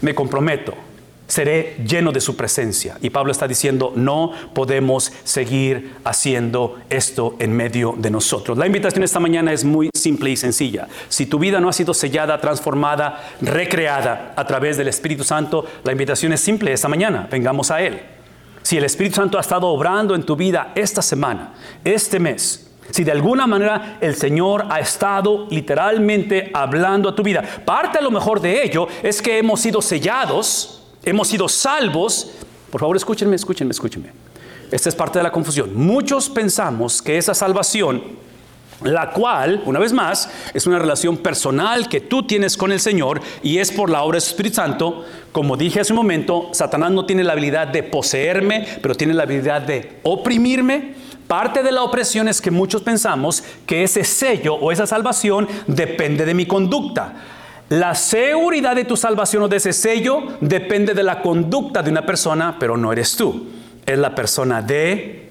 Me 0.00 0.14
comprometo. 0.14 0.74
seré 1.30 1.76
lleno 1.86 2.12
de 2.12 2.20
su 2.20 2.36
presencia. 2.36 2.98
Y 3.00 3.10
Pablo 3.10 3.32
está 3.32 3.46
diciendo, 3.46 3.92
no 3.94 4.32
podemos 4.52 5.12
seguir 5.24 5.94
haciendo 6.04 6.78
esto 6.90 7.36
en 7.38 7.52
medio 7.52 7.94
de 7.96 8.10
nosotros. 8.10 8.58
La 8.58 8.66
invitación 8.66 9.04
esta 9.04 9.20
mañana 9.20 9.52
es 9.52 9.64
muy 9.64 9.90
simple 9.94 10.30
y 10.30 10.36
sencilla. 10.36 10.88
Si 11.08 11.26
tu 11.26 11.38
vida 11.38 11.60
no 11.60 11.68
ha 11.68 11.72
sido 11.72 11.94
sellada, 11.94 12.40
transformada, 12.40 13.30
recreada 13.40 14.34
a 14.36 14.46
través 14.46 14.76
del 14.76 14.88
Espíritu 14.88 15.24
Santo, 15.24 15.64
la 15.84 15.92
invitación 15.92 16.32
es 16.32 16.40
simple 16.40 16.72
esta 16.72 16.88
mañana, 16.88 17.28
vengamos 17.30 17.70
a 17.70 17.80
Él. 17.80 18.00
Si 18.62 18.76
el 18.76 18.84
Espíritu 18.84 19.16
Santo 19.16 19.38
ha 19.38 19.40
estado 19.40 19.68
obrando 19.68 20.14
en 20.14 20.24
tu 20.24 20.36
vida 20.36 20.72
esta 20.74 21.00
semana, 21.00 21.54
este 21.84 22.18
mes, 22.18 22.69
si 22.90 23.04
de 23.04 23.12
alguna 23.12 23.46
manera 23.46 23.98
el 24.00 24.14
Señor 24.14 24.66
ha 24.70 24.80
estado 24.80 25.46
literalmente 25.50 26.50
hablando 26.52 27.08
a 27.08 27.14
tu 27.14 27.22
vida, 27.22 27.42
parte 27.64 27.98
a 27.98 28.02
lo 28.02 28.10
mejor 28.10 28.40
de 28.40 28.64
ello 28.64 28.88
es 29.02 29.20
que 29.22 29.38
hemos 29.38 29.60
sido 29.60 29.82
sellados 29.82 30.80
hemos 31.02 31.28
sido 31.28 31.48
salvos. 31.48 32.32
Por 32.70 32.80
favor, 32.80 32.96
escúchenme, 32.96 33.36
escúchenme, 33.36 33.72
escúchenme. 33.72 34.12
Esta 34.70 34.88
es 34.88 34.94
parte 34.94 35.18
de 35.18 35.24
la 35.24 35.32
confusión. 35.32 35.74
Muchos 35.74 36.28
pensamos 36.28 37.02
que 37.02 37.18
esa 37.18 37.34
salvación, 37.34 38.02
la 38.84 39.10
cual, 39.10 39.62
una 39.66 39.80
vez 39.80 39.92
más, 39.92 40.30
es 40.54 40.66
una 40.66 40.78
relación 40.78 41.16
personal 41.16 41.88
que 41.88 42.00
tú 42.00 42.22
tienes 42.22 42.56
con 42.56 42.70
el 42.70 42.78
Señor 42.78 43.20
y 43.42 43.58
es 43.58 43.72
por 43.72 43.90
la 43.90 44.02
obra 44.02 44.16
del 44.16 44.28
Espíritu 44.28 44.56
Santo. 44.56 45.04
Como 45.32 45.56
dije 45.56 45.80
hace 45.80 45.92
un 45.92 45.98
momento, 45.98 46.50
Satanás 46.52 46.92
no 46.92 47.04
tiene 47.04 47.24
la 47.24 47.32
habilidad 47.32 47.66
de 47.68 47.82
poseerme, 47.82 48.66
pero 48.80 48.94
tiene 48.94 49.14
la 49.14 49.24
habilidad 49.24 49.62
de 49.62 49.98
oprimirme. 50.04 50.94
Parte 51.30 51.62
de 51.62 51.70
la 51.70 51.84
opresión 51.84 52.26
es 52.26 52.40
que 52.40 52.50
muchos 52.50 52.82
pensamos 52.82 53.44
que 53.64 53.84
ese 53.84 54.02
sello 54.02 54.54
o 54.56 54.72
esa 54.72 54.84
salvación 54.84 55.46
depende 55.68 56.24
de 56.24 56.34
mi 56.34 56.44
conducta. 56.44 57.14
La 57.68 57.94
seguridad 57.94 58.74
de 58.74 58.84
tu 58.84 58.96
salvación 58.96 59.44
o 59.44 59.48
de 59.48 59.58
ese 59.58 59.72
sello 59.72 60.24
depende 60.40 60.92
de 60.92 61.04
la 61.04 61.22
conducta 61.22 61.84
de 61.84 61.90
una 61.92 62.04
persona, 62.04 62.56
pero 62.58 62.76
no 62.76 62.92
eres 62.92 63.14
tú. 63.14 63.46
Es 63.86 63.96
la 63.96 64.12
persona 64.12 64.60
de 64.60 65.30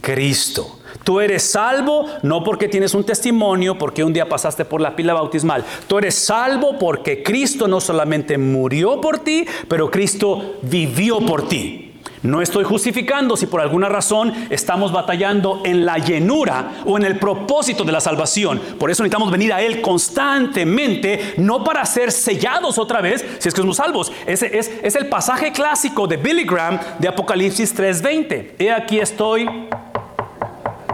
Cristo. 0.00 0.78
Tú 1.02 1.18
eres 1.18 1.42
salvo 1.42 2.06
no 2.22 2.44
porque 2.44 2.68
tienes 2.68 2.94
un 2.94 3.02
testimonio, 3.02 3.76
porque 3.76 4.04
un 4.04 4.12
día 4.12 4.28
pasaste 4.28 4.64
por 4.64 4.80
la 4.80 4.94
pila 4.94 5.14
bautismal. 5.14 5.64
Tú 5.88 5.98
eres 5.98 6.14
salvo 6.14 6.78
porque 6.78 7.24
Cristo 7.24 7.66
no 7.66 7.80
solamente 7.80 8.38
murió 8.38 9.00
por 9.00 9.18
ti, 9.18 9.44
pero 9.66 9.90
Cristo 9.90 10.58
vivió 10.62 11.18
por 11.18 11.48
ti. 11.48 11.93
No 12.24 12.40
estoy 12.40 12.64
justificando 12.64 13.36
si 13.36 13.46
por 13.46 13.60
alguna 13.60 13.90
razón 13.90 14.32
estamos 14.48 14.92
batallando 14.92 15.60
en 15.62 15.84
la 15.84 15.98
llenura 15.98 16.72
o 16.86 16.96
en 16.96 17.04
el 17.04 17.18
propósito 17.18 17.84
de 17.84 17.92
la 17.92 18.00
salvación. 18.00 18.58
Por 18.78 18.90
eso 18.90 19.02
necesitamos 19.02 19.30
venir 19.30 19.52
a 19.52 19.60
Él 19.60 19.82
constantemente, 19.82 21.34
no 21.36 21.62
para 21.62 21.84
ser 21.84 22.10
sellados 22.10 22.78
otra 22.78 23.02
vez, 23.02 23.22
si 23.38 23.48
es 23.48 23.54
que 23.54 23.60
somos 23.60 23.76
salvos. 23.76 24.10
Ese 24.26 24.58
es, 24.58 24.72
es 24.82 24.96
el 24.96 25.08
pasaje 25.08 25.52
clásico 25.52 26.06
de 26.06 26.16
Billy 26.16 26.44
Graham 26.44 26.80
de 26.98 27.08
Apocalipsis 27.08 27.76
3:20. 27.76 28.52
He 28.58 28.72
aquí 28.72 28.98
estoy 28.98 29.46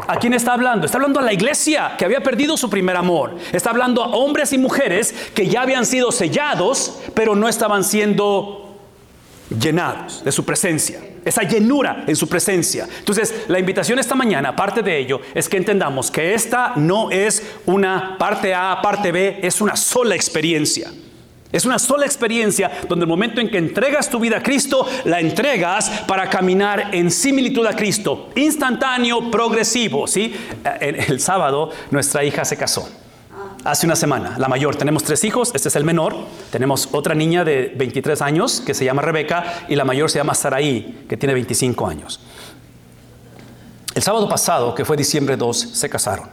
¿A 0.08 0.16
quién 0.16 0.34
está 0.34 0.54
hablando? 0.54 0.86
Está 0.86 0.98
hablando 0.98 1.20
a 1.20 1.22
la 1.22 1.32
iglesia 1.32 1.92
que 1.96 2.04
había 2.04 2.20
perdido 2.20 2.56
su 2.56 2.68
primer 2.68 2.96
amor. 2.96 3.36
Está 3.52 3.70
hablando 3.70 4.02
a 4.02 4.08
hombres 4.08 4.52
y 4.52 4.58
mujeres 4.58 5.14
que 5.36 5.46
ya 5.46 5.62
habían 5.62 5.86
sido 5.86 6.10
sellados, 6.10 6.98
pero 7.14 7.36
no 7.36 7.46
estaban 7.46 7.84
siendo 7.84 8.69
llenados 9.58 10.22
de 10.24 10.32
su 10.32 10.44
presencia, 10.44 11.00
esa 11.24 11.42
llenura 11.42 12.04
en 12.06 12.16
su 12.16 12.28
presencia. 12.28 12.88
Entonces, 12.98 13.44
la 13.48 13.58
invitación 13.58 13.98
esta 13.98 14.14
mañana, 14.14 14.50
aparte 14.50 14.82
de 14.82 14.98
ello, 14.98 15.20
es 15.34 15.48
que 15.48 15.56
entendamos 15.56 16.10
que 16.10 16.34
esta 16.34 16.74
no 16.76 17.10
es 17.10 17.42
una 17.66 18.16
parte 18.18 18.54
A, 18.54 18.80
parte 18.82 19.12
B, 19.12 19.40
es 19.42 19.60
una 19.60 19.76
sola 19.76 20.14
experiencia. 20.14 20.90
Es 21.52 21.64
una 21.64 21.80
sola 21.80 22.06
experiencia 22.06 22.70
donde 22.88 23.04
el 23.04 23.08
momento 23.08 23.40
en 23.40 23.50
que 23.50 23.58
entregas 23.58 24.08
tu 24.08 24.20
vida 24.20 24.36
a 24.36 24.42
Cristo, 24.42 24.86
la 25.04 25.18
entregas 25.18 25.90
para 26.06 26.30
caminar 26.30 26.94
en 26.94 27.10
similitud 27.10 27.66
a 27.66 27.74
Cristo, 27.74 28.30
instantáneo, 28.36 29.32
progresivo. 29.32 30.06
¿sí? 30.06 30.32
El 30.80 31.18
sábado 31.18 31.70
nuestra 31.90 32.22
hija 32.22 32.44
se 32.44 32.56
casó 32.56 32.88
hace 33.64 33.86
una 33.86 33.96
semana, 33.96 34.36
la 34.38 34.48
mayor. 34.48 34.76
Tenemos 34.76 35.04
tres 35.04 35.24
hijos, 35.24 35.52
este 35.54 35.68
es 35.68 35.76
el 35.76 35.84
menor. 35.84 36.14
Tenemos 36.50 36.88
otra 36.92 37.14
niña 37.14 37.44
de 37.44 37.72
23 37.76 38.20
años 38.22 38.60
que 38.60 38.74
se 38.74 38.84
llama 38.84 39.02
Rebeca 39.02 39.64
y 39.68 39.76
la 39.76 39.84
mayor 39.84 40.10
se 40.10 40.18
llama 40.18 40.34
Saraí, 40.34 41.04
que 41.08 41.16
tiene 41.16 41.34
25 41.34 41.86
años. 41.86 42.20
El 43.94 44.02
sábado 44.02 44.28
pasado, 44.28 44.74
que 44.74 44.84
fue 44.84 44.96
diciembre 44.96 45.36
2, 45.36 45.58
se 45.58 45.88
casaron. 45.88 46.28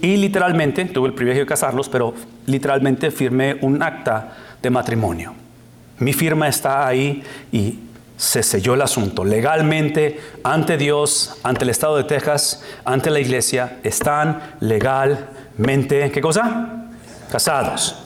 Y 0.00 0.16
literalmente, 0.16 0.84
tuve 0.86 1.08
el 1.08 1.14
privilegio 1.14 1.42
de 1.42 1.48
casarlos, 1.48 1.88
pero 1.88 2.14
literalmente 2.46 3.10
firmé 3.10 3.58
un 3.62 3.82
acta 3.82 4.36
de 4.62 4.70
matrimonio. 4.70 5.34
Mi 5.98 6.12
firma 6.12 6.46
está 6.48 6.86
ahí 6.86 7.22
y 7.50 7.80
se 8.16 8.42
selló 8.42 8.74
el 8.74 8.82
asunto. 8.82 9.24
Legalmente, 9.24 10.20
ante 10.44 10.76
Dios, 10.76 11.36
ante 11.42 11.64
el 11.64 11.70
Estado 11.70 11.96
de 11.96 12.04
Texas, 12.04 12.62
ante 12.84 13.10
la 13.10 13.20
iglesia, 13.20 13.78
están 13.82 14.56
legal 14.60 15.30
mente, 15.58 16.10
¿qué 16.10 16.20
cosa? 16.20 16.86
Casados. 17.30 17.96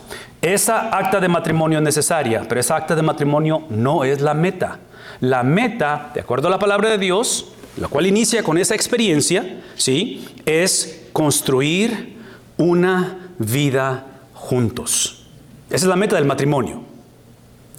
Esa 0.40 0.96
acta 0.96 1.20
de 1.20 1.28
matrimonio 1.28 1.78
es 1.78 1.84
necesaria, 1.84 2.44
pero 2.48 2.60
esa 2.60 2.74
acta 2.74 2.96
de 2.96 3.02
matrimonio 3.02 3.62
no 3.70 4.02
es 4.02 4.20
la 4.20 4.34
meta. 4.34 4.78
La 5.20 5.44
meta, 5.44 6.10
de 6.14 6.20
acuerdo 6.20 6.48
a 6.48 6.50
la 6.50 6.58
palabra 6.58 6.90
de 6.90 6.98
Dios, 6.98 7.52
la 7.76 7.86
cual 7.86 8.06
inicia 8.06 8.42
con 8.42 8.58
esa 8.58 8.74
experiencia, 8.74 9.60
¿sí? 9.76 10.26
Es 10.44 11.06
construir 11.12 12.16
una 12.56 13.30
vida 13.38 14.04
juntos. 14.34 15.26
Esa 15.68 15.84
es 15.84 15.88
la 15.88 15.96
meta 15.96 16.16
del 16.16 16.24
matrimonio. 16.24 16.82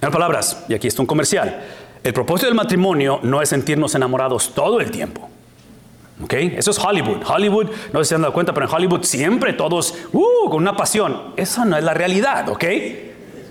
En 0.00 0.10
palabras, 0.10 0.64
y 0.68 0.74
aquí 0.74 0.88
está 0.88 1.02
un 1.02 1.06
comercial, 1.06 1.62
el 2.02 2.12
propósito 2.12 2.46
del 2.46 2.54
matrimonio 2.54 3.20
no 3.22 3.40
es 3.40 3.48
sentirnos 3.48 3.94
enamorados 3.94 4.52
todo 4.54 4.80
el 4.80 4.90
tiempo. 4.90 5.30
Eso 6.30 6.70
es 6.70 6.78
Hollywood. 6.78 7.22
Hollywood, 7.26 7.70
no 7.92 8.04
se 8.04 8.14
han 8.14 8.22
dado 8.22 8.32
cuenta, 8.32 8.54
pero 8.54 8.66
en 8.66 8.72
Hollywood 8.72 9.02
siempre 9.02 9.52
todos 9.52 9.94
uh, 10.12 10.48
con 10.48 10.62
una 10.62 10.76
pasión. 10.76 11.34
Eso 11.36 11.64
no 11.64 11.76
es 11.76 11.84
la 11.84 11.92
realidad, 11.92 12.48
¿ok? 12.48 12.64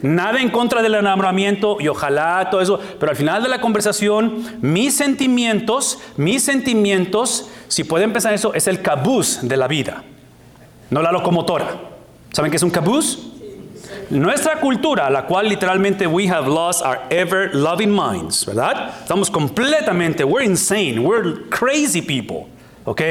Nada 0.02 0.42
en 0.42 0.50
contra 0.50 0.82
del 0.82 0.96
enamoramiento 0.96 1.78
y 1.80 1.88
ojalá 1.88 2.50
todo 2.50 2.62
eso, 2.62 2.80
pero 3.00 3.12
al 3.12 3.16
final 3.16 3.42
de 3.44 3.50
la 3.50 3.62
conversación, 3.62 4.44
mis 4.62 4.96
sentimientos, 4.96 6.00
mis 6.18 6.44
sentimientos, 6.44 7.50
si 7.70 7.84
pueden 7.86 8.12
pensar 8.12 8.34
eso, 8.34 8.54
es 8.54 8.68
el 8.68 8.82
cabuz 8.82 9.40
de 9.42 9.56
la 9.56 9.68
vida, 9.68 10.04
no 10.90 11.02
la 11.02 11.12
locomotora. 11.12 11.80
¿Saben 12.32 12.52
qué 12.52 12.58
es 12.58 12.64
un 12.64 12.72
cabuz? 12.72 13.30
Nuestra 14.10 14.60
cultura, 14.60 15.10
la 15.10 15.26
cual 15.26 15.48
literalmente 15.48 16.06
we 16.06 16.28
have 16.28 16.50
lost 16.50 16.86
our 16.86 17.00
ever 17.10 17.54
loving 17.54 17.92
minds, 17.92 18.46
¿verdad? 18.46 18.90
Estamos 19.02 19.32
completamente, 19.32 20.26
we're 20.26 20.44
insane, 20.44 21.00
we're 21.00 21.48
crazy 21.50 22.02
people. 22.02 22.53
¿Ok? 22.86 23.02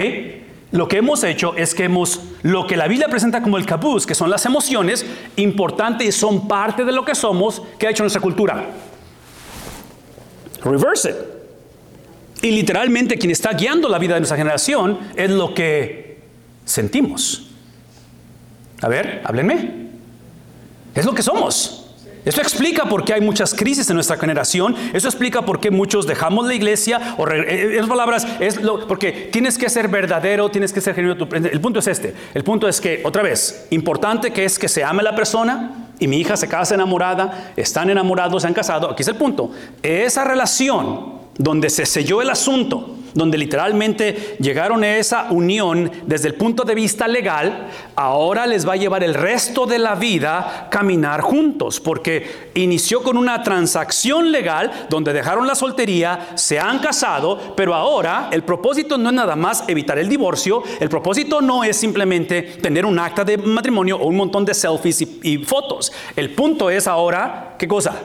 Lo 0.73 0.89
que 0.89 0.99
hemos 0.99 1.23
hecho 1.23 1.55
es 1.55 1.75
que 1.75 1.85
hemos, 1.85 2.21
lo 2.43 2.67
que 2.67 2.77
la 2.77 2.89
Biblia 2.89 3.09
presenta 3.09 3.43
como 3.43 3.59
el 3.59 3.67
capuz, 3.67 4.07
que 4.07 4.15
son 4.15 4.31
las 4.31 4.47
emociones, 4.47 5.05
importantes 5.37 6.09
y 6.09 6.13
son 6.13 6.49
parte 6.49 6.85
de 6.85 6.93
lo 6.93 7.05
que 7.05 7.15
somos, 7.15 7.63
que 7.79 7.87
ha 7.87 7.91
hecho 7.91 8.03
nuestra 8.03 8.23
cultura. 8.23 8.65
Reverse 10.65 11.11
it. 11.11 11.17
Y 12.43 12.53
literalmente 12.53 13.19
quien 13.19 13.31
está 13.31 13.53
guiando 13.53 13.89
la 13.89 13.99
vida 13.99 14.15
de 14.15 14.21
nuestra 14.21 14.37
generación 14.37 14.99
es 15.15 15.31
lo 15.31 15.55
que 15.55 16.23
sentimos. 16.65 17.51
A 18.81 18.89
ver, 18.89 19.21
háblenme. 19.25 19.91
Es 20.95 21.05
lo 21.05 21.15
que 21.15 21.23
somos. 21.23 21.82
Eso 22.25 22.41
explica 22.41 22.85
por 22.85 23.05
qué 23.05 23.15
hay 23.15 23.21
muchas 23.21 23.53
crisis 23.53 23.89
en 23.91 23.95
nuestra 23.95 24.17
generación. 24.17 24.77
Eso 24.93 25.09
explica 25.09 25.43
por 25.43 25.59
qué 25.59 25.71
muchos 25.71 26.07
dejamos 26.07 26.47
la 26.47 26.55
iglesia. 26.55 27.15
O 27.19 27.29
eh, 27.29 27.79
en 27.79 27.89
palabras, 27.89 28.27
es 28.39 28.61
porque 28.87 29.29
tienes 29.33 29.59
que 29.59 29.69
ser 29.69 29.89
verdadero, 29.89 30.51
tienes 30.51 30.73
que 30.73 30.81
ser 30.81 30.95
genuino. 30.95 31.29
El 31.33 31.61
punto 31.61 31.81
es 31.81 31.87
este. 31.89 32.15
El 32.35 32.45
punto 32.45 32.69
es 32.69 32.81
que, 32.81 33.03
otra 33.05 33.23
vez, 33.23 33.67
importante 33.71 34.33
que 34.33 34.45
es 34.45 34.59
que 34.59 34.69
se 34.69 34.85
ame 34.85 35.03
la 35.03 35.17
persona 35.17 35.89
y 35.99 36.07
mi 36.07 36.19
hija 36.19 36.37
se 36.37 36.49
casa 36.49 36.75
enamorada, 36.75 37.53
están 37.57 37.91
enamorados, 37.91 38.43
se 38.43 38.49
han 38.49 38.55
casado. 38.55 38.91
Aquí 38.91 39.03
es 39.03 39.09
el 39.09 39.17
punto. 39.17 39.51
Esa 39.83 40.25
relación 40.25 41.23
donde 41.39 41.71
se 41.71 41.87
selló 41.87 42.23
el 42.23 42.31
asunto 42.31 42.99
donde 43.15 43.39
literalmente 43.39 44.37
llegaron 44.41 44.83
a 44.85 44.97
esa 44.97 45.29
unión 45.31 45.91
desde 46.07 46.29
el 46.29 46.35
punto 46.35 46.65
de 46.65 46.75
vista 46.75 47.09
legal, 47.09 47.69
ahora 47.95 48.47
les 48.47 48.67
va 48.67 48.75
a 48.75 48.77
llevar 48.77 49.05
el 49.05 49.15
resto 49.15 49.67
de 49.67 49.79
la 49.79 49.95
vida 49.95 50.69
caminar 50.71 51.21
juntos, 51.21 51.81
porque 51.81 52.51
inició 52.55 53.03
con 53.03 53.17
una 53.17 53.43
transacción 53.43 54.33
legal 54.33 54.71
donde 54.89 55.13
dejaron 55.13 55.47
la 55.47 55.55
soltería, 55.55 56.29
se 56.35 56.59
han 56.59 56.79
casado, 56.79 57.55
pero 57.57 57.75
ahora 57.75 58.29
el 58.33 58.43
propósito 58.43 58.99
no 58.99 59.11
es 59.11 59.15
nada 59.15 59.37
más 59.37 59.65
evitar 59.69 59.99
el 59.99 60.09
divorcio, 60.09 60.63
el 60.81 60.89
propósito 60.89 61.41
no 61.41 61.65
es 61.65 61.77
simplemente 61.77 62.43
tener 62.43 62.87
un 62.87 62.99
acta 62.99 63.25
de 63.25 63.39
matrimonio 63.39 63.97
o 63.97 64.07
un 64.07 64.17
montón 64.17 64.45
de 64.45 64.55
selfies 64.55 65.01
y, 65.23 65.39
fotos, 65.39 65.93
el 66.17 66.31
punto 66.31 66.71
es 66.71 66.87
ahora, 66.87 67.55
¿qué 67.59 67.69
cosa? 67.69 68.01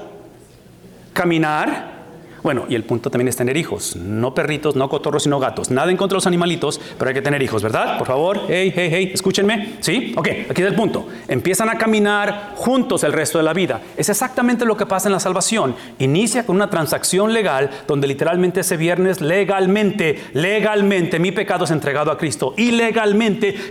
Caminar 1.14 1.97
Bueno, 2.44 2.66
y 2.70 2.76
el 2.76 2.84
punto 2.84 3.10
también 3.10 3.28
es 3.28 3.36
tener 3.36 3.58
hijos. 3.58 3.96
No 3.96 4.34
perritos, 4.34 4.76
no 4.76 4.90
cotorros, 4.90 5.24
sino 5.24 5.40
gatos. 5.40 5.72
Nada 5.72 5.92
en 5.92 5.98
contra 5.98 6.16
de 6.16 6.18
los 6.18 6.28
animalitos, 6.28 6.80
pero 6.98 7.10
hay 7.10 7.16
que 7.16 7.22
tener 7.22 7.42
hijos, 7.42 7.64
¿verdad? 7.64 7.98
Por 7.98 8.08
favor, 8.08 8.42
hey, 8.48 8.72
hey, 8.76 8.90
hey, 8.92 9.12
escúchenme. 9.14 9.78
¿Sí? 9.80 10.14
Ok, 10.16 10.28
aquí 10.50 10.62
es 10.62 10.68
el 10.68 10.76
punto. 10.76 11.08
Empiezan 11.28 11.70
a 11.70 11.78
caminar 11.78 12.54
juntos 12.56 13.04
el 13.04 13.14
resto 13.14 13.38
de 13.38 13.44
la 13.44 13.54
vida. 13.54 13.82
Es 13.96 14.10
exactamente 14.10 14.66
lo 14.66 14.78
que 14.78 14.86
pasa 14.86 15.08
en 15.08 15.14
la 15.14 15.20
salvación. 15.20 15.76
Inicia 16.00 16.46
con 16.46 16.56
una 16.56 16.70
transacción 16.70 17.34
legal 17.34 17.70
donde 17.88 18.08
literalmente 18.08 18.62
ese 18.62 18.78
viernes 18.78 19.22
legalmente, 19.22 20.24
legalmente 20.34 21.20
mi 21.20 21.32
pecado 21.32 21.66
es 21.66 21.72
entregado 21.72 22.12
a 22.12 22.18
Cristo. 22.18 22.54
Y 22.58 22.72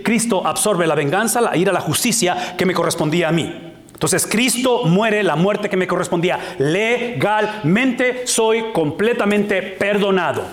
Cristo 0.03 0.45
absorbe 0.45 0.87
la 0.87 0.95
venganza, 0.95 1.41
la 1.41 1.55
ira, 1.57 1.71
la 1.71 1.81
justicia 1.81 2.55
que 2.57 2.65
me 2.65 2.73
correspondía 2.73 3.29
a 3.29 3.31
mí. 3.31 3.66
Entonces 3.97 4.27
Cristo 4.27 4.83
muere 4.83 5.23
la 5.23 5.35
muerte 5.35 5.69
que 5.69 5.75
me 5.75 5.87
correspondía. 5.87 6.39
Legalmente 6.59 8.27
soy 8.27 8.71
completamente 8.71 9.63
perdonado. 9.63 10.43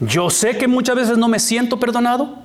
Yo 0.00 0.30
sé 0.30 0.56
que 0.56 0.66
muchas 0.66 0.96
veces 0.96 1.18
no 1.18 1.28
me 1.28 1.38
siento 1.38 1.78
perdonado. 1.78 2.38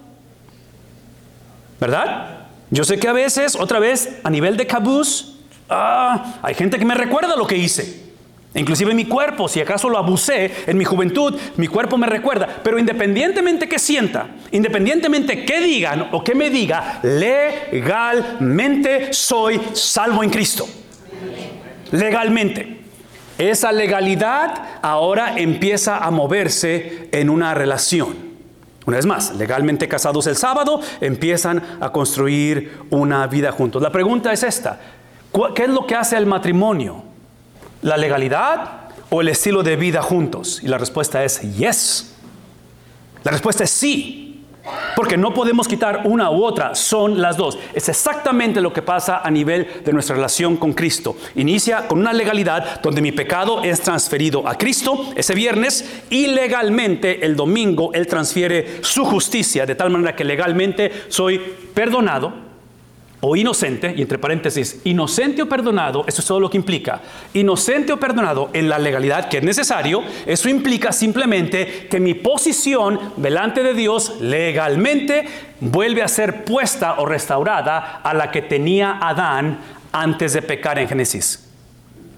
¿Verdad? 1.80 2.40
Yo 2.72 2.84
sé 2.84 3.00
que 3.00 3.08
a 3.08 3.14
veces, 3.14 3.56
otra 3.56 3.80
vez, 3.80 4.20
a 4.22 4.30
nivel 4.30 4.58
de 4.58 4.68
cabuz, 4.68 5.38
ah, 5.70 6.38
hay 6.42 6.56
gente 6.56 6.78
que 6.78 6.84
me 6.84 6.94
recuerda 6.94 7.38
lo 7.38 7.48
que 7.48 7.56
hice. 7.56 8.09
Inclusive 8.56 8.96
mi 8.96 9.06
cuerpo, 9.06 9.48
si 9.48 9.62
acaso 9.62 9.90
lo 9.90 10.00
abusé 10.00 10.52
en 10.66 10.76
mi 10.76 10.84
juventud, 10.84 11.38
mi 11.58 11.68
cuerpo 11.68 12.00
me 12.00 12.08
recuerda. 12.08 12.48
Pero 12.64 12.80
independientemente 12.80 13.70
que 13.70 13.78
sienta, 13.78 14.26
independientemente 14.52 15.46
que 15.46 15.62
digan 15.62 16.10
o 16.12 16.24
que 16.24 16.34
me 16.34 16.50
diga, 16.50 17.00
legalmente 17.04 18.34
soy 19.14 19.62
salvo 19.74 20.24
en 20.24 20.32
Cristo. 20.32 20.68
Legalmente. 21.92 22.80
Esa 23.38 23.72
legalidad 23.72 24.80
ahora 24.82 25.36
empieza 25.38 26.00
a 26.00 26.10
moverse 26.12 27.08
en 27.12 27.30
una 27.30 27.54
relación. 27.54 28.30
Una 28.86 28.98
vez 28.98 29.06
más, 29.06 29.36
legalmente 29.36 29.88
casados 29.88 30.26
el 30.26 30.36
sábado, 30.36 30.82
empiezan 31.00 31.62
a 31.80 31.92
construir 31.92 32.80
una 32.90 33.28
vida 33.28 33.52
juntos. 33.52 33.82
La 33.82 33.92
pregunta 33.92 34.34
es 34.34 34.42
esta, 34.42 34.82
¿qué 35.56 35.64
es 35.64 35.70
lo 35.70 35.86
que 35.86 35.96
hace 35.96 36.18
el 36.18 36.26
matrimonio? 36.26 37.09
¿La 37.82 37.98
legalidad 37.98 38.90
o 39.10 39.22
el 39.22 39.30
estilo 39.30 39.64
de 39.64 39.76
vida 39.76 40.02
juntos? 40.02 40.62
Y 40.64 40.68
la 40.68 40.78
respuesta 40.78 41.24
es 41.24 41.42
yes. 41.58 42.16
La 43.24 43.32
respuesta 43.32 43.64
es 43.64 43.70
sí. 43.70 44.26
Porque 44.96 45.18
no 45.18 45.34
podemos 45.34 45.68
quitar 45.68 46.02
una 46.06 46.30
u 46.30 46.44
otra, 46.44 46.76
son 46.76 47.22
las 47.22 47.38
dos. 47.38 47.58
Es 47.74 47.90
exactamente 47.90 48.62
lo 48.62 48.74
que 48.74 48.82
pasa 48.82 49.22
a 49.24 49.32
nivel 49.32 49.82
de 49.84 49.94
nuestra 49.94 50.16
relación 50.16 50.58
con 50.58 50.74
Cristo. 50.74 51.16
Inicia 51.36 51.88
con 51.88 52.00
una 52.00 52.14
legalidad 52.14 52.82
donde 52.82 53.02
mi 53.02 53.12
pecado 53.12 53.64
es 53.64 53.82
transferido 53.82 54.48
a 54.48 54.58
Cristo 54.58 55.12
ese 55.16 55.34
viernes 55.34 56.04
y 56.10 56.28
legalmente 56.28 57.26
el 57.26 57.36
domingo 57.36 57.94
Él 57.94 58.08
transfiere 58.08 58.84
su 58.84 59.06
justicia 59.06 59.66
de 59.66 59.76
tal 59.76 59.90
manera 59.90 60.16
que 60.16 60.26
legalmente 60.26 60.92
soy 61.08 61.40
perdonado 61.74 62.49
o 63.22 63.36
inocente, 63.36 63.94
y 63.96 64.02
entre 64.02 64.18
paréntesis, 64.18 64.80
inocente 64.86 65.42
o 65.42 65.50
perdonado, 65.50 66.06
eso 66.08 66.22
es 66.22 66.28
todo 66.28 66.40
lo 66.40 66.50
que 66.50 66.58
implica. 66.58 67.02
Inocente 67.34 67.92
o 67.92 68.00
perdonado 68.00 68.50
en 68.54 68.70
la 68.70 68.80
legalidad 68.80 69.28
que 69.28 69.40
es 69.40 69.44
necesario, 69.44 70.04
eso 70.26 70.48
implica 70.48 70.92
simplemente 70.92 71.88
que 71.90 72.00
mi 72.00 72.14
posición 72.14 73.00
delante 73.18 73.62
de 73.62 73.74
Dios 73.74 74.16
legalmente 74.22 75.26
vuelve 75.60 76.02
a 76.02 76.08
ser 76.08 76.46
puesta 76.46 77.00
o 77.00 77.06
restaurada 77.06 78.02
a 78.04 78.14
la 78.14 78.32
que 78.32 78.42
tenía 78.42 78.98
Adán 79.02 79.60
antes 79.92 80.34
de 80.34 80.42
pecar 80.42 80.80
en 80.80 80.88
Génesis. 80.88 81.46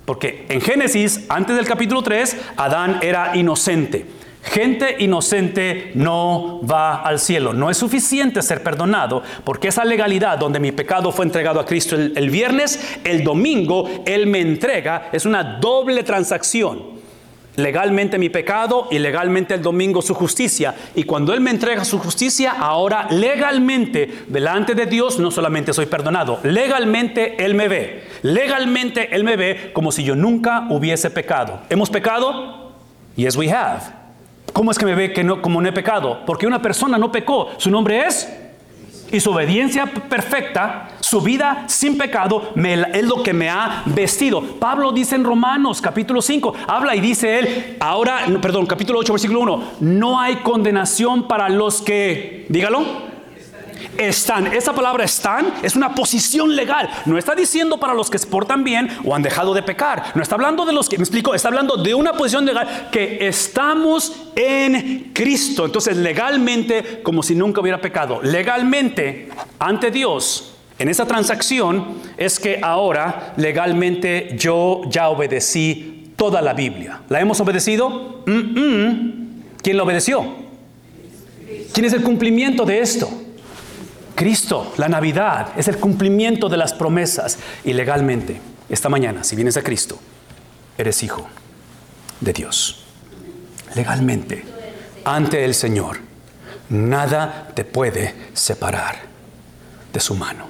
Porque 0.06 0.46
en 0.50 0.62
Génesis, 0.62 1.26
antes 1.30 1.56
del 1.56 1.66
capítulo 1.66 2.02
3, 2.02 2.38
Adán 2.58 3.00
era 3.02 3.36
inocente. 3.36 4.21
Gente 4.44 4.96
inocente 5.00 5.92
no 5.94 6.62
va 6.66 7.02
al 7.02 7.20
cielo. 7.20 7.54
No 7.54 7.70
es 7.70 7.78
suficiente 7.78 8.42
ser 8.42 8.64
perdonado 8.64 9.22
porque 9.44 9.68
esa 9.68 9.86
legalidad 9.86 10.38
donde 10.40 10.60
mi 10.60 10.72
pecado 10.72 11.12
fue 11.12 11.26
entregado 11.26 11.60
a 11.60 11.66
Cristo 11.66 11.96
el, 11.96 12.30
viernes, 12.30 12.98
el 13.04 13.24
domingo 13.24 13.88
Él 14.06 14.28
me 14.28 14.42
entrega, 14.42 15.10
es 15.12 15.26
una 15.26 15.44
doble 15.44 16.04
transacción. 16.04 17.02
Legalmente 17.58 18.18
mi 18.18 18.30
pecado 18.30 18.88
y 18.90 18.98
legalmente 18.98 19.54
el 19.54 19.62
domingo 19.62 20.02
su 20.02 20.16
justicia. 20.16 20.74
Y 20.96 21.04
cuando 21.04 21.34
Él 21.34 21.42
me 21.42 21.52
entrega 21.52 21.86
su 21.86 22.00
justicia, 22.00 22.54
ahora 22.58 23.08
legalmente 23.12 24.24
delante 24.28 24.74
de 24.74 24.86
Dios 24.88 25.20
no 25.20 25.30
solamente 25.30 25.72
soy 25.72 25.86
perdonado, 25.86 26.40
legalmente 26.44 27.44
Él 27.44 27.54
me 27.54 27.68
ve. 27.68 28.06
Legalmente 28.24 29.14
Él 29.14 29.24
me 29.24 29.36
ve 29.36 29.72
como 29.74 29.92
si 29.92 30.04
yo 30.04 30.16
nunca 30.16 30.66
hubiese 30.70 31.12
pecado. 31.12 31.60
¿Hemos 31.70 31.90
pecado? 31.90 32.72
Yes, 33.16 33.36
we 33.36 33.52
have. 33.52 34.01
¿Cómo 34.54 34.72
es 34.72 34.78
que 34.78 34.86
me 34.86 34.96
ve 34.96 35.14
que 35.14 35.24
no, 35.24 35.42
como 35.42 35.62
no 35.62 35.68
he 35.68 35.72
pecado? 35.72 36.22
Porque 36.26 36.48
una 36.48 36.62
persona 36.62 36.98
no 36.98 37.12
pecó. 37.12 37.50
Su 37.58 37.72
nombre 37.72 38.06
es 38.06 38.28
y 39.12 39.20
su 39.20 39.32
obediencia 39.32 39.86
perfecta, 39.86 40.90
su 41.02 41.22
vida 41.22 41.66
sin 41.68 41.98
pecado, 41.98 42.54
es 42.56 43.04
lo 43.04 43.22
que 43.22 43.34
me 43.34 43.50
ha 43.50 43.84
vestido. 43.86 44.42
Pablo 44.42 44.92
dice 44.92 45.16
en 45.16 45.24
Romanos 45.24 45.82
capítulo 45.82 46.22
5, 46.22 46.54
habla 46.68 46.96
y 46.96 47.02
dice 47.02 47.40
él, 47.40 47.78
ahora, 47.80 48.26
perdón, 48.42 48.66
capítulo 48.66 49.00
8, 49.00 49.14
versículo 49.14 49.42
1, 49.42 49.64
no 49.82 50.20
hay 50.20 50.38
condenación 50.38 51.28
para 51.28 51.50
los 51.50 51.82
que, 51.82 52.46
dígalo, 52.50 53.11
están. 53.98 54.48
Esa 54.48 54.74
palabra 54.74 55.04
están 55.04 55.54
es 55.64 55.76
una 55.76 55.94
posición 55.96 56.56
legal. 56.56 56.90
No 57.06 57.18
está 57.18 57.36
diciendo 57.36 57.80
para 57.80 57.94
los 57.94 58.10
que 58.10 58.18
se 58.18 58.28
portan 58.28 58.64
bien 58.64 58.90
o 59.04 59.16
han 59.16 59.22
dejado 59.22 59.54
de 59.54 59.64
pecar. 59.64 60.12
No 60.16 60.22
está 60.22 60.36
hablando 60.36 60.66
de 60.66 60.74
los 60.74 60.90
que, 60.90 60.98
me 60.98 61.04
explico, 61.04 61.34
está 61.34 61.48
hablando 61.48 61.78
de 61.78 61.94
una 61.94 62.14
posición 62.14 62.46
legal 62.46 62.90
que 62.92 63.28
estamos 63.28 64.14
en 64.36 65.12
Cristo. 65.14 65.66
Entonces, 65.66 65.98
legalmente, 65.98 67.02
como 67.04 67.24
si 67.24 67.36
nunca 67.36 67.62
hubiera 67.62 67.82
pecado. 67.82 68.22
Legalmente, 68.22 69.30
ante 69.60 69.92
Dios, 69.92 70.54
en 70.80 70.90
esa 70.90 71.06
transacción, 71.06 72.00
es 72.18 72.40
que 72.40 72.60
ahora 72.62 73.34
legalmente 73.38 74.36
yo 74.38 74.82
ya 74.90 75.10
obedecí 75.10 76.12
toda 76.16 76.42
la 76.42 76.54
Biblia. 76.54 77.02
¿La 77.10 77.20
hemos 77.20 77.40
obedecido? 77.40 78.24
¿Quién 78.26 79.78
la 79.78 79.84
obedeció? 79.84 80.42
¿Quién 81.74 81.86
es 81.86 81.94
el 81.94 82.02
cumplimiento 82.04 82.66
de 82.66 82.80
esto? 82.80 83.21
Cristo, 84.16 84.74
la 84.78 84.88
Navidad, 84.88 85.50
es 85.58 85.68
el 85.68 85.78
cumplimiento 85.78 86.50
de 86.50 86.58
las 86.58 86.74
promesas. 86.74 87.38
Y 87.64 87.74
legalmente, 87.74 88.42
esta 88.70 88.90
mañana, 88.90 89.24
si 89.24 89.36
vienes 89.36 89.58
a 89.58 89.64
Cristo, 89.64 90.00
eres 90.78 91.04
hijo 91.04 91.28
de 92.20 92.34
Dios. 92.34 92.86
Legalmente, 93.76 94.46
ante 95.06 95.46
el 95.46 95.54
Señor, 95.54 96.00
nada 96.70 97.52
te 97.54 97.66
puede 97.66 98.16
separar 98.34 98.96
de 99.92 100.00
su 100.00 100.16
mano. 100.16 100.46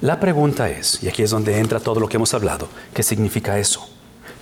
La 0.00 0.20
pregunta 0.20 0.68
es, 0.68 1.02
y 1.02 1.08
aquí 1.08 1.22
es 1.22 1.30
donde 1.30 1.58
entra 1.58 1.80
todo 1.80 1.98
lo 1.98 2.08
que 2.08 2.16
hemos 2.16 2.32
hablado, 2.32 2.68
¿qué 2.94 3.02
significa 3.02 3.58
eso? 3.58 3.88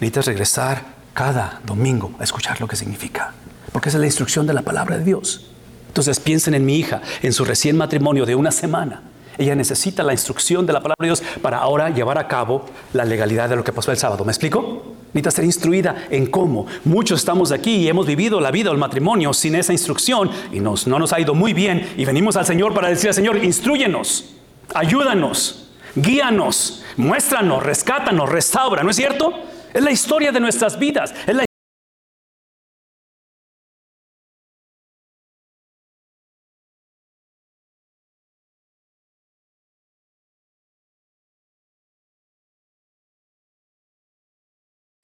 Necesitas 0.00 0.26
regresar 0.26 0.82
cada 1.14 1.60
domingo 1.64 2.14
a 2.18 2.24
escuchar 2.24 2.60
lo 2.60 2.68
que 2.68 2.76
significa, 2.76 3.32
porque 3.72 3.88
esa 3.88 3.96
es 3.96 4.00
la 4.00 4.06
instrucción 4.06 4.46
de 4.46 4.52
la 4.52 4.62
palabra 4.62 4.98
de 4.98 5.04
Dios. 5.04 5.50
Entonces 5.88 6.20
piensen 6.20 6.54
en 6.54 6.64
mi 6.64 6.76
hija, 6.76 7.00
en 7.22 7.32
su 7.32 7.44
recién 7.44 7.76
matrimonio 7.76 8.26
de 8.26 8.34
una 8.34 8.50
semana. 8.50 9.02
Ella 9.38 9.54
necesita 9.54 10.02
la 10.02 10.12
instrucción 10.12 10.66
de 10.66 10.72
la 10.72 10.80
palabra 10.80 10.96
de 11.00 11.06
Dios 11.06 11.22
para 11.42 11.58
ahora 11.58 11.90
llevar 11.90 12.18
a 12.18 12.26
cabo 12.26 12.64
la 12.92 13.04
legalidad 13.04 13.48
de 13.48 13.56
lo 13.56 13.64
que 13.64 13.72
pasó 13.72 13.90
el 13.90 13.98
sábado. 13.98 14.24
¿Me 14.24 14.32
explico? 14.32 14.94
Necesita 15.12 15.30
ser 15.30 15.44
instruida 15.44 16.06
en 16.10 16.26
cómo. 16.26 16.66
Muchos 16.84 17.20
estamos 17.20 17.52
aquí 17.52 17.76
y 17.76 17.88
hemos 17.88 18.06
vivido 18.06 18.40
la 18.40 18.50
vida 18.50 18.70
o 18.70 18.72
el 18.72 18.78
matrimonio 18.78 19.32
sin 19.32 19.54
esa 19.54 19.72
instrucción 19.72 20.30
y 20.52 20.60
nos, 20.60 20.86
no 20.86 20.98
nos 20.98 21.12
ha 21.12 21.20
ido 21.20 21.34
muy 21.34 21.52
bien. 21.52 21.86
Y 21.96 22.04
venimos 22.04 22.36
al 22.36 22.46
Señor 22.46 22.74
para 22.74 22.88
decir 22.88 23.08
al 23.08 23.14
Señor, 23.14 23.42
instruyenos, 23.44 24.36
ayúdanos, 24.74 25.68
guíanos, 25.94 26.82
muéstranos, 26.96 27.62
rescátanos, 27.62 28.28
restaura. 28.28 28.82
¿No 28.82 28.90
es 28.90 28.96
cierto? 28.96 29.32
Es 29.72 29.82
la 29.82 29.90
historia 29.90 30.32
de 30.32 30.40
nuestras 30.40 30.78
vidas. 30.78 31.14
Es 31.26 31.34
la 31.34 31.45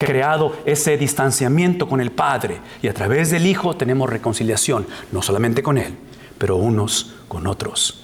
creado 0.03 0.55
ese 0.65 0.97
distanciamiento 0.97 1.87
con 1.87 2.01
el 2.01 2.11
Padre 2.11 2.59
y 2.81 2.87
a 2.87 2.93
través 2.93 3.31
del 3.31 3.45
Hijo 3.45 3.75
tenemos 3.75 4.09
reconciliación, 4.09 4.85
no 5.11 5.21
solamente 5.21 5.63
con 5.63 5.77
Él, 5.77 5.95
pero 6.37 6.57
unos 6.57 7.15
con 7.27 7.47
otros. 7.47 8.02